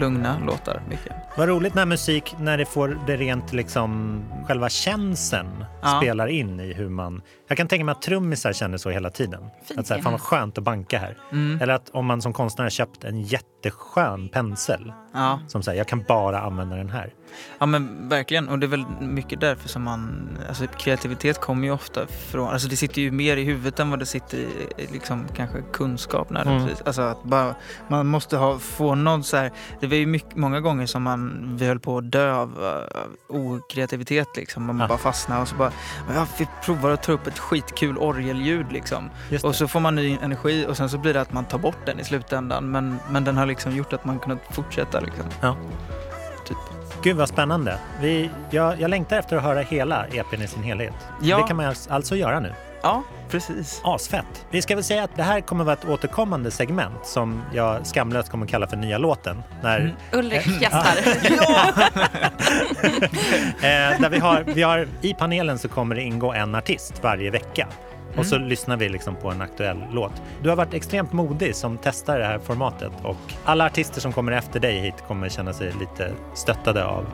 lugna 0.00 0.38
låtar 0.46 0.82
mycket. 0.88 1.12
Vad 1.36 1.48
roligt 1.48 1.74
med 1.74 1.88
musik 1.88 2.07
när 2.38 2.58
det 2.58 2.64
får 2.64 2.98
det 3.06 3.16
rent 3.16 3.52
liksom 3.52 4.22
själva 4.46 4.68
känslan 4.68 5.64
Ja. 5.82 5.98
spelar 6.02 6.26
in 6.26 6.60
i 6.60 6.72
hur 6.72 6.88
man... 6.88 7.22
Jag 7.48 7.56
kan 7.56 7.68
tänka 7.68 7.84
mig 7.84 7.92
att 7.92 8.02
trummisar 8.02 8.52
känner 8.52 8.78
så 8.78 8.90
hela 8.90 9.10
tiden. 9.10 9.40
Fint, 9.64 9.80
att 9.80 9.86
så 9.86 9.94
här, 9.94 10.02
fan 10.02 10.12
vad 10.12 10.20
skönt 10.20 10.58
att 10.58 10.64
banka 10.64 10.98
här. 10.98 11.16
Mm. 11.32 11.60
Eller 11.62 11.74
att 11.74 11.90
om 11.90 12.06
man 12.06 12.22
som 12.22 12.32
konstnär 12.32 12.64
har 12.64 12.70
köpt 12.70 13.04
en 13.04 13.22
jätteskön 13.22 14.28
pensel 14.28 14.92
Ja. 15.12 15.40
som 15.48 15.62
säger 15.62 15.78
jag 15.78 15.88
kan 15.88 16.04
bara 16.08 16.40
använda 16.40 16.76
den 16.76 16.90
här. 16.90 17.14
Ja 17.58 17.66
men 17.66 18.08
verkligen 18.08 18.48
och 18.48 18.58
det 18.58 18.66
är 18.66 18.68
väl 18.68 18.84
mycket 19.00 19.40
därför 19.40 19.68
som 19.68 19.82
man, 19.82 20.28
alltså 20.48 20.66
kreativitet 20.66 21.40
kommer 21.40 21.64
ju 21.66 21.72
ofta 21.72 22.06
från, 22.06 22.48
alltså 22.48 22.68
det 22.68 22.76
sitter 22.76 23.02
ju 23.02 23.10
mer 23.10 23.36
i 23.36 23.44
huvudet 23.44 23.80
än 23.80 23.90
vad 23.90 23.98
det 23.98 24.06
sitter 24.06 24.36
i 24.38 24.48
liksom 24.92 25.24
kanske 25.36 25.62
kunskap 25.72 26.30
nödvändigtvis. 26.30 26.82
Alltså 26.86 27.02
att 27.02 27.22
bara, 27.24 27.54
man 27.88 28.06
måste 28.06 28.36
ha, 28.36 28.58
få 28.58 28.94
någon 28.94 29.24
så 29.24 29.36
här, 29.36 29.52
det 29.80 29.86
var 29.86 29.96
ju 29.96 30.06
mycket, 30.06 30.36
många 30.36 30.60
gånger 30.60 30.86
som 30.86 31.02
man, 31.02 31.50
vi 31.58 31.66
höll 31.66 31.80
på 31.80 31.98
att 31.98 32.12
dö 32.12 32.32
av, 32.34 32.58
av 32.64 33.16
okreativitet 33.28 34.28
liksom. 34.36 34.64
Man 34.66 34.78
Ja. 34.80 34.88
bara 34.88 34.98
fastnar 34.98 35.40
och 35.42 35.48
så 35.48 35.56
bara, 35.56 35.72
ja, 36.14 36.26
vi 36.38 36.48
provar 36.64 36.90
att 36.90 37.02
ta 37.02 37.12
upp 37.12 37.26
ett 37.26 37.37
skitkul 37.38 37.98
orgelljud 37.98 38.72
liksom. 38.72 39.10
Och 39.42 39.54
så 39.54 39.68
får 39.68 39.80
man 39.80 39.94
ny 39.94 40.18
energi 40.22 40.66
och 40.68 40.76
sen 40.76 40.88
så 40.88 40.98
blir 40.98 41.14
det 41.14 41.20
att 41.20 41.32
man 41.32 41.44
tar 41.44 41.58
bort 41.58 41.86
den 41.86 42.00
i 42.00 42.04
slutändan 42.04 42.70
men, 42.70 42.98
men 43.10 43.24
den 43.24 43.36
har 43.36 43.46
liksom 43.46 43.76
gjort 43.76 43.92
att 43.92 44.04
man 44.04 44.18
kunnat 44.18 44.38
fortsätta 44.50 45.00
liksom. 45.00 45.24
Ja. 45.40 45.56
Typ. 46.44 46.56
Gud 47.02 47.16
vad 47.16 47.28
spännande. 47.28 47.78
Vi, 48.00 48.30
jag, 48.50 48.80
jag 48.80 48.90
längtar 48.90 49.18
efter 49.18 49.36
att 49.36 49.42
höra 49.42 49.60
hela 49.60 50.06
EPn 50.06 50.42
i 50.42 50.46
sin 50.46 50.62
helhet. 50.62 50.94
Ja. 51.22 51.36
Det 51.36 51.48
kan 51.48 51.56
man 51.56 51.74
alltså 51.88 52.16
göra 52.16 52.40
nu. 52.40 52.52
Ja, 52.88 53.02
precis. 53.30 53.80
Asfett. 53.84 54.46
Vi 54.50 54.62
ska 54.62 54.74
väl 54.74 54.84
säga 54.84 55.04
att 55.04 55.16
det 55.16 55.22
här 55.22 55.40
kommer 55.40 55.64
vara 55.64 55.72
ett 55.72 55.84
återkommande 55.88 56.50
segment 56.50 57.06
som 57.06 57.42
jag 57.54 57.86
skamlöst 57.86 58.28
kommer 58.30 58.46
kalla 58.46 58.66
för 58.66 58.76
nya 58.76 58.98
låten. 58.98 59.42
När, 59.62 59.78
Mm. 59.80 59.92
Ulrik 60.12 60.46
gästar. 60.62 60.96
eh, 63.62 64.00
där 64.00 64.10
vi 64.10 64.18
har, 64.18 64.42
vi 64.46 64.62
har, 64.62 64.88
I 65.00 65.14
panelen 65.14 65.58
så 65.58 65.68
kommer 65.68 65.94
det 65.94 66.02
ingå 66.02 66.32
en 66.32 66.54
artist 66.54 67.02
varje 67.02 67.30
vecka. 67.30 67.68
Och 68.16 68.26
så 68.26 68.36
Mm. 68.36 68.48
lyssnar 68.48 68.76
vi 68.76 68.88
liksom 68.88 69.16
på 69.16 69.30
en 69.30 69.42
aktuell 69.42 69.84
låt. 69.92 70.12
Du 70.42 70.48
har 70.48 70.56
varit 70.56 70.74
extremt 70.74 71.12
modig 71.12 71.56
som 71.56 71.78
testar 71.82 72.18
det 72.18 72.24
här 72.26 72.38
formatet 72.38 72.92
och 73.02 73.16
alla 73.44 73.66
artister 73.66 74.00
som 74.00 74.12
kommer 74.12 74.32
efter 74.32 74.60
dig 74.60 74.80
hit 74.80 74.94
kommer 75.08 75.28
känna 75.28 75.52
sig 75.52 75.72
lite 75.80 76.10
stöttade 76.34 76.84
av 76.84 77.06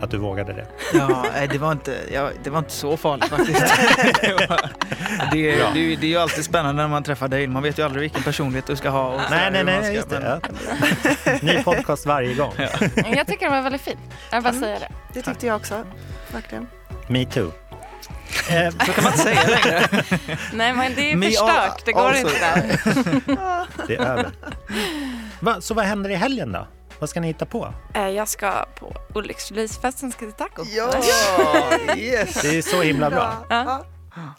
att 0.00 0.10
du 0.10 0.16
vågade 0.16 0.52
det. 0.52 0.66
Ja, 0.94 1.24
det 1.50 1.58
var 1.58 1.72
inte, 1.72 1.98
ja, 2.12 2.30
det 2.44 2.50
var 2.50 2.58
inte 2.58 2.70
så 2.72 2.96
farligt 2.96 3.28
faktiskt. 3.28 3.60
det, 3.60 4.36
det, 5.32 5.50
är- 5.50 5.72
det, 5.74 5.80
är 5.80 5.84
ju- 5.84 5.96
det 5.96 6.06
är 6.06 6.10
ju 6.10 6.16
alltid 6.18 6.44
spännande 6.44 6.82
när 6.82 6.88
man 6.88 7.02
träffar 7.02 7.28
dig. 7.28 7.46
Man 7.46 7.62
vet 7.62 7.78
ju 7.78 7.82
aldrig 7.84 8.00
vilken 8.00 8.22
personlighet 8.22 8.66
du 8.66 8.76
ska 8.76 8.88
ha. 8.90 9.06
Och 9.08 9.20
Nej, 9.30 9.50
nej, 9.50 9.64
nej, 9.64 9.82
ska- 9.84 9.92
just 9.92 10.10
det. 10.10 10.20
men- 10.20 10.56
Ja. 11.24 11.38
Ny 11.42 11.62
podcast 11.62 12.06
varje 12.06 12.34
gång. 12.34 12.52
Jag 13.16 13.26
tycker 13.26 13.40
den 13.40 13.52
var 13.52 13.62
väldigt 13.62 13.82
fin. 13.82 13.98
Jag 14.30 14.36
vill 14.42 14.52
bara 14.52 14.60
säga 14.60 14.78
det. 14.78 14.88
Det 15.12 15.22
tyckte 15.22 15.46
jag 15.46 15.56
också. 15.56 15.84
Verkligen. 16.32 16.66
Me 17.06 17.24
too. 17.24 17.52
Eh, 18.50 18.70
Så 18.70 18.92
kan 18.92 19.04
man 19.04 19.12
inte 19.12 19.24
säga 19.24 19.40
längre. 19.46 19.88
Nej 20.52 20.72
men 20.72 20.94
det 20.94 21.12
är 21.12 21.16
Me 21.16 21.26
förstört, 21.26 21.82
det 21.84 21.92
går 21.92 22.08
also. 22.08 22.26
inte 22.28 22.40
där. 22.40 22.78
det 23.86 23.94
är 23.96 24.00
över. 24.00 24.30
Va, 25.40 25.60
så 25.60 25.74
vad 25.74 25.84
händer 25.84 26.10
i 26.10 26.14
helgen 26.14 26.52
då? 26.52 26.66
Vad 27.00 27.08
ska 27.10 27.20
ni 27.20 27.26
hitta 27.26 27.46
på? 27.46 27.74
Eh, 27.94 28.08
Jag 28.08 28.28
ska 28.28 28.64
på 28.78 28.92
Ulriks 29.14 29.50
releasefesten 29.50 30.12
ska 30.12 30.20
till 30.20 30.32
taco. 30.32 30.64
Ja, 30.64 30.92
yes. 31.96 32.42
Det 32.42 32.58
är 32.58 32.62
så 32.62 32.82
himla 32.82 33.10
bra. 33.10 33.46
Ja. 33.50 33.84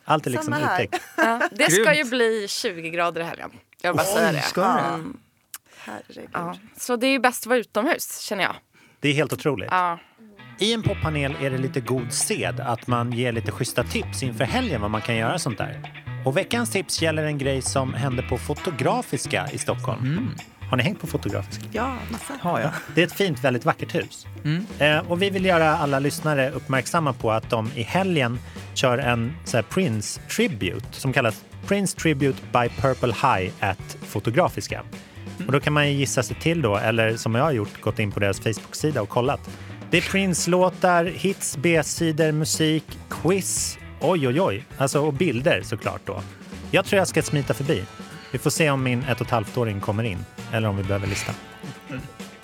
Allt 0.04 0.26
är 0.28 0.30
liksom 0.32 0.54
uttäckt. 0.54 1.04
Ja, 1.18 1.42
det 1.52 1.72
ska 1.72 1.94
ju 1.96 2.04
bli 2.04 2.46
20 2.50 2.90
grader 2.90 3.22
i 3.22 3.24
helgen. 3.24 3.52
Jag 3.82 3.96
bara 3.96 4.08
Oj, 4.08 4.14
säga 4.14 4.32
det. 4.32 4.42
ska 4.42 4.62
det? 4.62 4.80
Mm, 4.80 5.18
Herregud. 5.78 6.30
ja. 6.34 6.56
Så 6.78 6.96
det 6.96 7.08
är 7.08 7.12
ju 7.12 7.20
bäst 7.20 7.44
att 7.44 7.48
vara 7.48 7.60
utomhus 7.60 8.20
känner 8.20 8.44
jag. 8.44 8.56
Det 9.00 9.10
är 9.10 9.14
helt 9.14 9.34
otroligt. 9.34 9.68
Ja. 9.72 10.00
I 10.60 10.74
en 10.74 10.84
poppanel 10.84 11.36
är 11.42 11.50
det 11.50 11.58
lite 11.58 11.80
god 11.82 12.14
sed 12.14 12.60
att 12.60 12.88
man 12.88 13.12
ger 13.12 13.32
lite 13.32 13.52
schyssta 13.52 13.84
tips 13.84 14.24
inför 14.24 14.44
helgen 14.44 14.82
vad 14.82 14.92
man 14.92 15.02
kan 15.02 15.16
göra 15.16 15.40
sånt 15.40 15.58
där. 15.58 16.04
Och 16.26 16.38
veckans 16.38 16.72
tips 16.72 17.02
gäller 17.02 17.24
en 17.24 17.38
grej 17.38 17.62
som 17.62 17.94
hände 17.94 18.22
på 18.24 18.38
Fotografiska 18.38 19.48
i 19.52 19.58
Stockholm. 19.58 20.02
Mm. 20.02 20.36
Har 20.70 20.78
ni 20.78 20.84
hängt 20.84 21.02
på 21.02 21.08
Fotografiska? 21.08 21.64
Ja, 21.72 21.98
massa. 22.12 22.34
Har 22.42 22.60
jag. 22.60 22.72
Det 22.96 23.02
är 23.02 23.06
ett 23.08 23.14
fint, 23.14 23.44
väldigt 23.44 23.66
vackert 23.66 23.96
hus. 23.96 24.28
Mm. 24.44 24.66
Eh, 24.80 25.12
och 25.12 25.22
vi 25.22 25.30
vill 25.30 25.46
göra 25.46 25.78
alla 25.78 26.00
lyssnare 26.00 26.52
uppmärksamma 26.52 27.14
på 27.14 27.32
att 27.32 27.50
de 27.50 27.72
i 27.76 27.84
helgen 27.84 28.40
kör 28.74 28.98
en 28.98 29.34
så 29.46 29.58
här, 29.58 29.64
Prince 29.64 30.22
Tribute 30.36 30.86
som 30.92 31.14
kallas 31.14 31.44
Prince 31.68 31.98
Tribute 31.98 32.42
by 32.54 32.70
Purple 32.82 33.14
High 33.14 33.52
at 33.60 33.98
Fotografiska. 34.02 34.84
Och 35.46 35.52
då 35.52 35.60
kan 35.60 35.74
man 35.74 35.88
ju 35.90 35.94
gissa 35.94 36.24
sig 36.24 36.36
till 36.36 36.62
då, 36.62 36.78
eller 36.78 37.18
som 37.18 37.36
jag 37.36 37.44
har 37.44 37.52
gjort, 37.52 37.82
gått 37.82 38.00
in 38.00 38.12
på 38.12 38.20
deras 38.20 38.40
Facebook-sida 38.40 39.02
och 39.02 39.10
kollat. 39.10 39.50
Det 39.92 39.98
är 39.98 40.02
Prince-låtar, 40.02 41.06
hits, 41.06 41.58
B-sidor, 41.58 42.32
musik, 42.32 42.84
quiz, 43.10 43.78
oj 44.02 44.28
oj 44.28 44.42
oj, 44.42 44.66
alltså 44.78 45.02
och 45.02 45.14
bilder 45.14 45.62
såklart 45.64 46.02
då. 46.06 46.22
Jag 46.72 46.86
tror 46.86 46.98
jag 46.98 47.08
ska 47.08 47.22
smita 47.22 47.54
förbi. 47.54 47.84
Vi 48.32 48.38
får 48.38 48.50
se 48.50 48.70
om 48.70 48.84
min 48.84 49.04
ett 49.04 49.22
och 49.22 49.28
ett 49.28 49.32
halvt-åring 49.32 49.80
kommer 49.80 50.04
in 50.04 50.26
eller 50.54 50.68
om 50.68 50.78
vi 50.78 50.84
behöver 50.84 51.08
lista. 51.08 51.32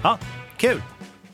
Ja, 0.02 0.18
kul! 0.58 0.82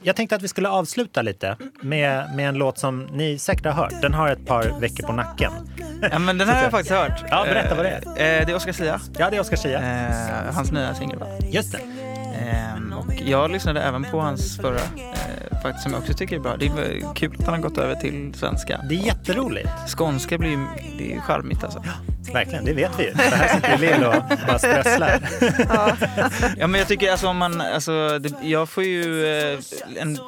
Jag 0.03 0.15
tänkte 0.15 0.35
att 0.35 0.41
vi 0.41 0.47
skulle 0.47 0.69
avsluta 0.69 1.21
lite 1.21 1.57
med, 1.81 2.35
med 2.35 2.49
en 2.49 2.55
låt 2.55 2.77
som 2.77 3.03
ni 3.05 3.37
säkert 3.37 3.65
har 3.65 3.71
hört. 3.71 3.93
Den 4.01 4.13
har 4.13 4.29
ett 4.29 4.45
par 4.45 4.79
veckor 4.79 5.07
på 5.07 5.13
nacken. 5.13 5.51
Ja, 6.11 6.19
men 6.19 6.37
den 6.37 6.47
här 6.47 6.55
har 6.55 6.63
jag 6.63 6.71
faktiskt 6.71 6.91
hört. 6.91 7.23
Ja, 7.29 7.43
berätta 7.45 7.75
vad 7.75 7.85
det 7.85 7.89
är. 7.89 8.01
Eh, 8.07 8.45
det 8.45 8.51
är 8.51 8.55
Oscar 8.55 8.71
Sia. 8.71 8.99
Ja, 9.17 9.29
det 9.29 9.35
är 9.35 9.41
Oscar 9.41 9.57
Zia. 9.57 9.79
Eh, 9.79 10.53
hans 10.53 10.71
nya 10.71 10.95
singel. 10.95 11.19
Just 11.51 11.71
det. 11.71 11.79
Ehm, 12.39 12.93
och 12.93 13.13
jag 13.25 13.51
lyssnade 13.51 13.81
även 13.81 14.03
på 14.03 14.19
hans 14.19 14.57
förra, 14.57 14.75
eh, 14.75 15.20
faktiskt 15.61 15.83
som 15.83 15.91
jag 15.93 16.01
också 16.01 16.13
tycker 16.13 16.35
är 16.35 16.39
bra. 16.39 16.57
Det 16.57 16.65
är 16.65 16.73
väl 16.73 17.03
kul 17.15 17.35
att 17.39 17.45
han 17.45 17.53
har 17.53 17.61
gått 17.61 17.77
över 17.77 17.95
till 17.95 18.33
svenska. 18.35 18.81
Det 18.89 18.95
är 18.95 19.05
jätteroligt. 19.05 19.69
Skånska 19.97 20.37
blir 20.37 20.49
ju, 20.49 20.65
det 20.97 21.11
är 21.11 21.15
ju 21.15 21.21
charmigt 21.21 21.63
alltså. 21.63 21.83
Verkligen, 22.33 22.65
det 22.65 22.73
vet 22.73 22.91
vi 22.99 23.03
ju. 23.03 23.13
Så 23.13 23.35
här 23.35 23.47
sitter 23.55 23.77
Lill 23.77 24.03
och 24.03 24.23
bara 24.47 24.59
strösslar. 24.59 25.19
Ja 26.57 26.67
men 26.67 26.79
jag 26.79 26.87
tycker 26.87 27.11
alltså 27.11 27.27
om 27.27 27.37
man, 27.37 27.61
alltså 27.61 28.19
det, 28.19 28.33
jag 28.43 28.69
får 28.69 28.83
ju 28.83 29.25
eh, 29.25 29.59
en, 29.99 30.15
eh, 30.15 30.21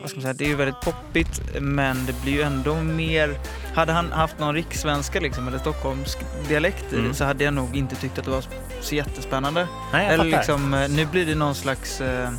vad 0.00 0.10
ska 0.10 0.16
man 0.16 0.22
säga, 0.22 0.32
det 0.34 0.44
är 0.44 0.48
ju 0.48 0.54
väldigt 0.54 0.80
poppigt 0.80 1.40
men 1.60 2.06
det 2.06 2.22
blir 2.22 2.32
ju 2.32 2.42
ändå 2.42 2.74
mer, 2.74 3.34
hade 3.74 3.92
han 3.92 4.12
haft 4.12 4.38
någon 4.38 4.54
rikssvenska 4.54 5.20
liksom 5.20 5.48
eller 5.48 5.58
stockholmsk 5.58 6.18
dialekt 6.48 6.92
i 6.92 6.96
Mm. 6.96 7.08
det 7.08 7.14
så 7.14 7.24
hade 7.24 7.44
jag 7.44 7.54
nog 7.54 7.76
inte 7.76 7.96
tyckt 7.96 8.18
att 8.18 8.24
det 8.24 8.30
var 8.30 8.44
så 8.80 8.94
jättespännande. 8.94 9.66
Nej, 9.92 10.04
jag 10.04 10.14
eller 10.14 10.24
fattar. 10.24 10.38
liksom, 10.38 10.74
eh, 10.74 10.88
nu 10.90 11.06
blir 11.06 11.26
det 11.26 11.34
någon 11.34 11.54
slags 11.54 12.00
eh, 12.00 12.30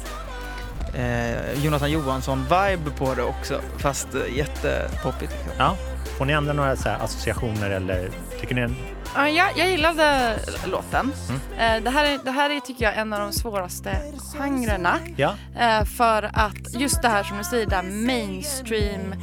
eh, 0.94 1.64
Jonathan 1.64 1.92
Johansson-vibe 1.92 2.92
på 2.98 3.14
det 3.16 3.24
också 3.24 3.62
fast 3.78 4.08
eh, 4.16 4.38
jättepoppigt. 4.38 5.32
Liksom. 5.32 5.52
Ja. 5.58 5.76
Får 6.18 6.26
ni 6.26 6.34
andra 6.34 6.54
några 6.54 6.76
så 6.76 6.90
här 6.90 7.00
associationer 7.00 7.70
eller 7.70 8.10
tycker 8.42 8.56
ni. 8.56 8.74
Ja, 9.16 9.30
jag, 9.30 9.48
jag 9.58 9.70
gillade 9.70 10.36
låten. 10.66 11.12
Mm. 11.30 11.78
Eh, 11.78 11.84
Det, 11.84 11.90
här 11.90 12.06
är, 12.06 12.20
det 12.26 12.32
här 12.32 12.50
är, 12.50 12.60
tycker 12.60 12.86
jag, 12.86 12.98
en 12.98 13.14
av 13.14 13.20
de 13.20 13.32
svåraste 13.32 13.98
genrerna. 14.38 14.98
Ja, 15.16 15.34
Eh, 15.60 15.84
för 15.86 16.30
att 16.34 16.74
just 16.80 17.02
det 17.02 17.10
här 17.10 17.24
som 17.24 17.38
du 17.38 17.44
säger, 17.44 17.66
där 17.66 17.84
mainstream 17.84 19.16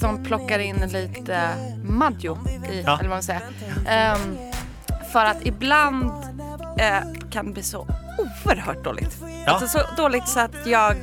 som 0.00 0.24
plockar 0.24 0.58
in 0.58 0.76
lite 0.76 1.50
maggio 1.84 2.38
i, 2.72 2.82
Ja. 2.86 2.92
eller 2.98 3.08
vad 3.08 3.16
man 3.16 3.22
säger. 3.22 3.42
Ehm, 3.88 4.38
för 5.12 5.24
att 5.24 5.46
ibland 5.46 6.10
eh, 6.78 6.98
kan 7.30 7.46
det 7.46 7.52
bli 7.52 7.62
så 7.62 7.86
oerhört 8.18 8.84
dåligt. 8.84 9.16
Ja. 9.46 9.52
Alltså 9.52 9.78
så 9.78 9.94
dåligt 9.96 10.28
så 10.28 10.40
att 10.40 10.66
jag 10.66 10.96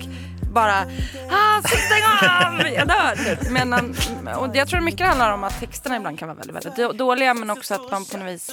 bara 0.54 0.86
ah, 1.32 1.55
stäng 1.64 2.04
av, 2.04 2.68
jag 2.74 2.88
dör 2.88 3.36
typ. 3.36 3.50
Men, 3.52 3.74
och 4.38 4.56
jag 4.56 4.68
tror 4.68 4.80
mycket 4.82 5.08
handlar 5.08 5.34
om 5.34 5.44
att 5.44 5.60
texterna 5.60 5.96
ibland 5.98 6.20
kan 6.20 6.28
vara 6.28 6.38
väldigt, 6.38 6.56
väldigt 6.56 6.76
då- 6.76 6.92
dåliga 6.92 7.34
men 7.34 7.50
också 7.50 7.74
att 7.74 7.92
man 7.92 8.06
på 8.06 8.18
något 8.18 8.28
vis, 8.28 8.52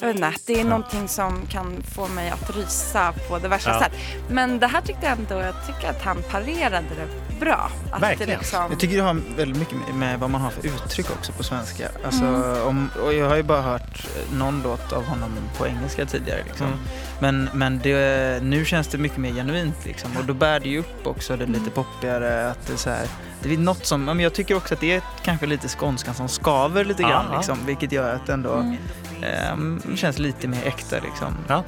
jag 0.00 0.06
vet 0.06 0.16
inte, 0.16 0.28
att 0.28 0.46
det 0.46 0.60
är 0.60 0.64
någonting 0.64 1.08
som 1.08 1.46
kan 1.46 1.82
få 1.94 2.08
mig 2.08 2.30
att 2.30 2.56
rysa 2.56 3.12
på 3.28 3.38
det 3.38 3.48
värsta 3.48 3.70
Ja. 3.70 3.78
sätt. 3.80 3.92
Men 4.30 4.58
det 4.58 4.66
här 4.66 4.80
tyckte 4.80 5.06
jag 5.06 5.12
ändå, 5.18 5.34
jag 5.34 5.54
tycker 5.66 5.90
att 5.90 6.02
han 6.02 6.16
parerade 6.30 6.84
det 6.96 7.38
bra. 7.40 7.70
Att 7.92 8.02
Verkligen. 8.02 8.30
Det 8.30 8.36
liksom, 8.38 8.66
Jag 8.70 8.80
tycker 8.80 8.96
det 8.96 9.02
har 9.02 9.20
väldigt 9.36 9.58
mycket 9.58 9.94
med- 9.94 10.18
vad 10.20 10.30
man 10.30 10.40
har 10.40 10.50
för 10.50 10.66
uttryck 10.66 11.10
också 11.10 11.32
på 11.32 11.42
svenska. 11.44 11.88
Alltså, 12.04 12.24
Mm. 12.24 12.62
om, 12.66 12.90
och 13.04 13.14
jag 13.14 13.28
har 13.28 13.36
ju 13.36 13.42
bara 13.42 13.60
hört 13.62 14.06
någon 14.32 14.62
låt 14.62 14.92
av 14.92 15.04
honom 15.04 15.30
på 15.58 15.66
engelska 15.66 16.06
tidigare. 16.06 16.42
Liksom. 16.46 16.66
Mm. 16.66 16.78
Men, 17.20 17.48
men 17.54 17.78
det, 17.82 18.42
nu 18.42 18.64
känns 18.64 18.86
det 18.88 18.98
mycket 18.98 19.18
mer 19.18 19.30
genuint 19.32 19.84
liksom. 19.84 20.16
och 20.16 20.24
då 20.24 20.34
bär 20.34 20.60
det 20.60 20.68
ju 20.68 20.78
upp 20.78 21.06
också 21.06 21.36
det 21.36 21.44
Mm. 21.44 21.58
lite 21.58 21.70
poppigare. 21.70 22.37
Att 22.46 22.66
det, 22.66 22.72
är 22.72 22.76
så 22.76 22.90
här, 22.90 23.06
det 23.42 23.54
är 23.54 23.58
något 23.58 23.86
som, 23.86 24.04
men 24.04 24.20
jag 24.20 24.32
tycker 24.34 24.56
också 24.56 24.74
att 24.74 24.80
det 24.80 24.92
är 24.94 25.02
kanske 25.22 25.46
lite 25.46 25.68
skånskan 25.68 26.14
som 26.14 26.28
skaver 26.28 26.84
lite 26.84 27.02
grann. 27.02 27.26
ja. 27.30 27.36
Liksom, 27.36 27.58
vilket 27.66 27.92
gör 27.92 28.14
att 28.14 28.26
det 28.26 28.32
ändå 28.32 28.52
Mm. 28.54 29.24
ehm, 29.24 29.96
känns 29.96 30.18
lite 30.18 30.48
mer 30.48 30.66
äkta. 30.66 30.96
Liksom, 31.04 31.36
ja. 31.48 31.64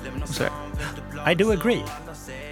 I 1.30 1.34
do 1.34 1.52
agree. 1.52 1.82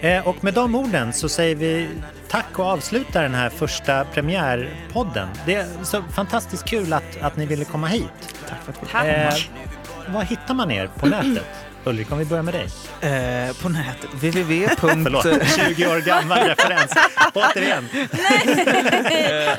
Eh, 0.01 0.29
och 0.29 0.45
med 0.45 0.55
de 0.55 0.75
orden 0.75 1.13
så 1.13 1.29
säger 1.29 1.55
vi 1.55 1.89
tack 2.29 2.59
och 2.59 2.65
avslutar 2.67 3.23
den 3.23 3.35
här 3.35 3.51
första 3.51 4.05
premiärpodden. 4.05 5.29
Det 5.47 5.55
är 5.55 5.67
så 5.83 6.03
fantastiskt 6.13 6.65
kul 6.65 6.93
att, 6.93 7.17
att 7.23 7.37
ni 7.37 7.47
ville 7.47 7.65
komma 7.65 7.87
hit. 7.87 8.37
Tack 8.49 8.59
för 8.65 8.73
att 8.99 9.07
vi. 9.07 9.11
Eh, 9.11 10.15
var 10.15 10.23
hittar 10.23 10.55
man 10.55 10.71
er 10.71 10.91
på 10.97 11.07
nätet? 11.07 11.47
Ulrik, 11.89 12.13
om 12.13 12.19
vi 12.19 12.25
börjar 12.25 12.43
med 12.43 12.55
dig. 12.55 12.69
Eh, 13.01 13.57
på 13.63 13.69
nätet. 13.69 14.11
www. 14.13 14.69
Förlåt, 14.79 15.27
20 15.77 15.87
år 15.87 16.01
gammal 16.01 16.39
referens. 16.39 16.93
Återigen. 17.35 17.89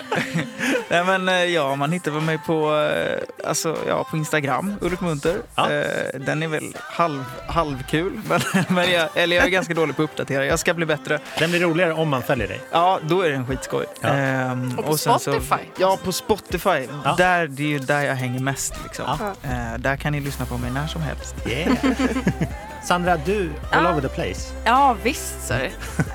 Nej, 0.89 1.04
men, 1.06 1.30
eh, 1.30 1.36
ja, 1.36 1.76
man 1.76 1.92
hittar 1.92 2.12
väl 2.12 2.22
mig 2.22 2.38
på, 2.46 2.76
eh, 2.76 3.48
alltså, 3.50 3.78
ja, 3.88 4.04
på 4.12 4.18
Instagram, 4.18 4.76
Ulrik 4.82 5.02
Munter. 5.02 5.36
Ja. 5.56 5.72
Eh, 5.72 6.20
den 6.20 6.44
är 6.44 6.48
väl 6.48 6.78
halv, 6.84 7.24
halvkul, 7.48 8.22
men, 8.30 8.42
men 8.68 8.92
jag, 8.92 9.10
eller 9.15 9.36
jag 9.36 9.46
är 9.46 9.50
ganska 9.50 9.74
dålig 9.74 9.96
på 9.96 10.04
att 10.04 10.10
uppdatera. 10.10 10.46
Jag 10.46 10.60
ska 10.60 10.74
bli 10.74 10.86
bättre. 10.86 11.20
Den 11.39 11.50
blir 11.52 11.60
roligare 11.60 11.94
om 11.94 12.10
man 12.10 12.24
följer 12.24 12.48
dig. 12.48 12.62
Ja, 12.72 13.00
då 13.04 13.22
är 13.22 13.30
den 13.30 13.48
skitskoj. 13.48 13.86
Ja. 14.02 14.08
Ehm, 14.10 14.80
Och 14.80 14.86
på 14.86 14.98
sen 14.98 15.20
Spotify. 15.20 15.56
ja, 15.78 15.98
på 16.04 16.12
Spotify. 16.12 16.88
Ja. 17.04 17.15
Där, 17.18 17.48
det 17.48 17.63
är 17.63 17.68
ju 17.68 17.80
där 17.80 18.02
jag 18.02 18.15
hänger 18.15 18.39
mest. 18.39 18.74
Liksom. 18.84 19.06
Ja. 19.20 19.50
Eh, 19.50 19.78
där 19.80 19.96
kan 19.96 20.12
ni 20.12 20.20
lyssna 20.20 20.46
på 20.46 20.58
mig 20.58 20.72
när 20.72 20.88
som 20.88 21.02
helst. 21.02 21.36
Yeah. 21.48 21.74
Sandra, 22.84 23.17
du 23.17 23.51
all 23.71 23.84
Ja. 23.84 23.91
over 23.91 24.01
the 24.01 24.08
place. 24.10 24.51
Ja, 24.65 24.95
visst. 25.03 25.47
Så. 25.47 25.53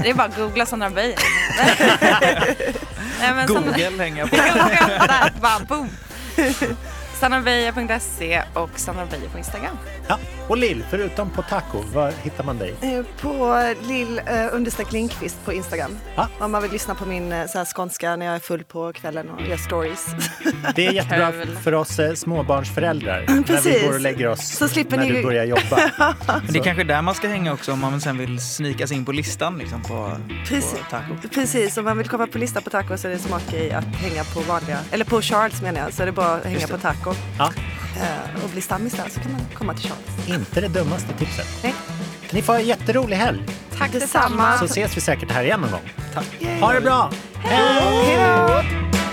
Det 0.03 0.11
är 0.11 0.15
bara 0.15 0.27
att 0.27 0.37
googla 0.37 0.67
Sandra 0.67 0.91
Beijer. 0.91 1.19
Men 3.35 3.49
Sandra- 3.49 3.71
Google 3.73 4.03
hänger 4.03 4.19
jag 4.19 4.31
på. 4.31 4.37
Där, 5.07 5.33
bara 5.41 5.59
boom. 5.69 5.89
Sandrabeijer.se 7.15 8.43
och 8.55 8.71
Sandra 8.77 9.07
Beijer 9.07 9.29
på 9.29 9.39
Instagram. 9.39 9.77
Ja. 10.09 10.19
Och 10.49 10.57
Lill, 10.57 10.85
förutom 10.91 11.31
på 11.31 11.43
taco, 11.43 11.83
var 11.95 12.13
hittar 12.23 12.45
man 12.45 12.59
dig? 12.59 12.75
Eh, 12.81 13.03
På 13.21 13.63
lill 13.83 14.21
eh, 14.27 14.47
understreck 14.53 14.93
Lindqvist 14.93 15.45
på 15.45 15.53
Instagram. 15.53 15.99
Ja. 16.17 16.29
Om 16.41 16.53
man 16.53 16.63
vill 16.63 16.71
lyssna 16.73 16.95
på 16.95 17.07
min 17.07 17.33
eh, 17.33 17.47
så 17.47 17.59
här 17.59 17.65
skånska 17.65 18.17
när 18.17 18.27
jag 18.27 18.35
är 18.35 18.39
full 18.39 18.65
på 18.65 18.93
kvällen 18.93 19.31
och 19.31 19.41
gör 19.47 19.57
stories. 19.57 20.07
Det 20.75 20.87
är 20.87 20.93
jättebra 20.93 21.33
Kul. 21.33 21.57
för 21.63 21.75
oss 21.75 21.99
eh, 21.99 22.15
småbarnsföräldrar 22.15 23.25
när 23.29 23.35
vi 23.37 23.43
precis. 23.45 23.83
går 23.83 23.95
och 23.95 24.01
lägger 24.01 24.29
oss 24.29 24.49
Så 24.57 24.69
slipper 24.69 24.97
när 24.97 25.05
ni- 25.05 25.13
du 25.13 25.23
börjar 25.23 25.45
jobba. 25.45 25.63
Det 26.49 26.59
är 26.59 26.63
kanske 26.63 26.85
där 26.85 27.03
man 27.03 27.15
ska 27.15 27.29
hänga 27.29 27.53
också 27.53 27.73
om 27.73 27.81
man 27.81 28.01
sen 28.01 28.19
vill 28.19 28.41
snika 28.41 28.87
sig 28.87 28.97
in 28.97 29.05
på 29.05 29.13
listan 29.13 29.59
liksom, 29.59 29.83
på, 29.83 30.17
Precis. 30.49 30.73
på 30.73 30.85
taco. 30.91 31.29
Precis, 31.35 31.77
om 31.77 31.85
man 31.85 31.99
vill 31.99 32.09
komma 32.09 32.27
på 32.27 32.39
lista 32.39 32.61
på 32.61 32.71
taco 32.71 32.97
så 32.97 33.09
är 33.09 33.13
det 33.13 33.19
smart 33.19 33.55
i 33.55 33.73
att 33.73 33.85
hänga 33.85 34.25
på 34.25 34.41
vanliga, 34.41 34.79
eller 34.91 35.05
på 35.05 35.21
Charles 35.23 35.63
menar 35.63 35.81
jag, 35.81 35.93
så 35.93 36.03
är 36.03 36.07
det 36.07 36.13
bara 36.13 36.35
att 36.35 36.45
hänga 36.45 36.67
på 36.67 36.79
taco. 36.79 37.04
Ja, 37.39 37.53
Eh, 37.97 38.45
och 38.45 38.51
bli 38.51 38.61
stammis 38.61 38.93
där 38.93 39.09
så 39.09 39.21
kan 39.21 39.33
man 39.33 39.41
komma 39.55 39.75
till 39.75 39.91
Charles. 39.91 40.29
inte 40.41 40.61
det 40.61 40.69
dummaste 40.69 41.13
tipset. 41.19 41.47
Nej. 41.63 41.75
Ni 42.31 42.43
får 42.43 42.53
ha 42.53 42.61
en 42.61 42.67
jätterolig 42.67 43.17
helg, 43.17 43.43
Tack 43.79 43.93
Detsamma. 43.93 44.59
så 44.59 44.65
ses 44.65 44.97
vi 44.97 45.01
säkert 45.01 45.31
här 45.31 45.45
igen 45.45 45.61
någon 45.61 45.71
gång. 45.71 45.81
Ha 46.61 46.73
det 46.73 46.81
bra! 46.81 47.11
Hej 47.35 48.17
då! 48.17 49.04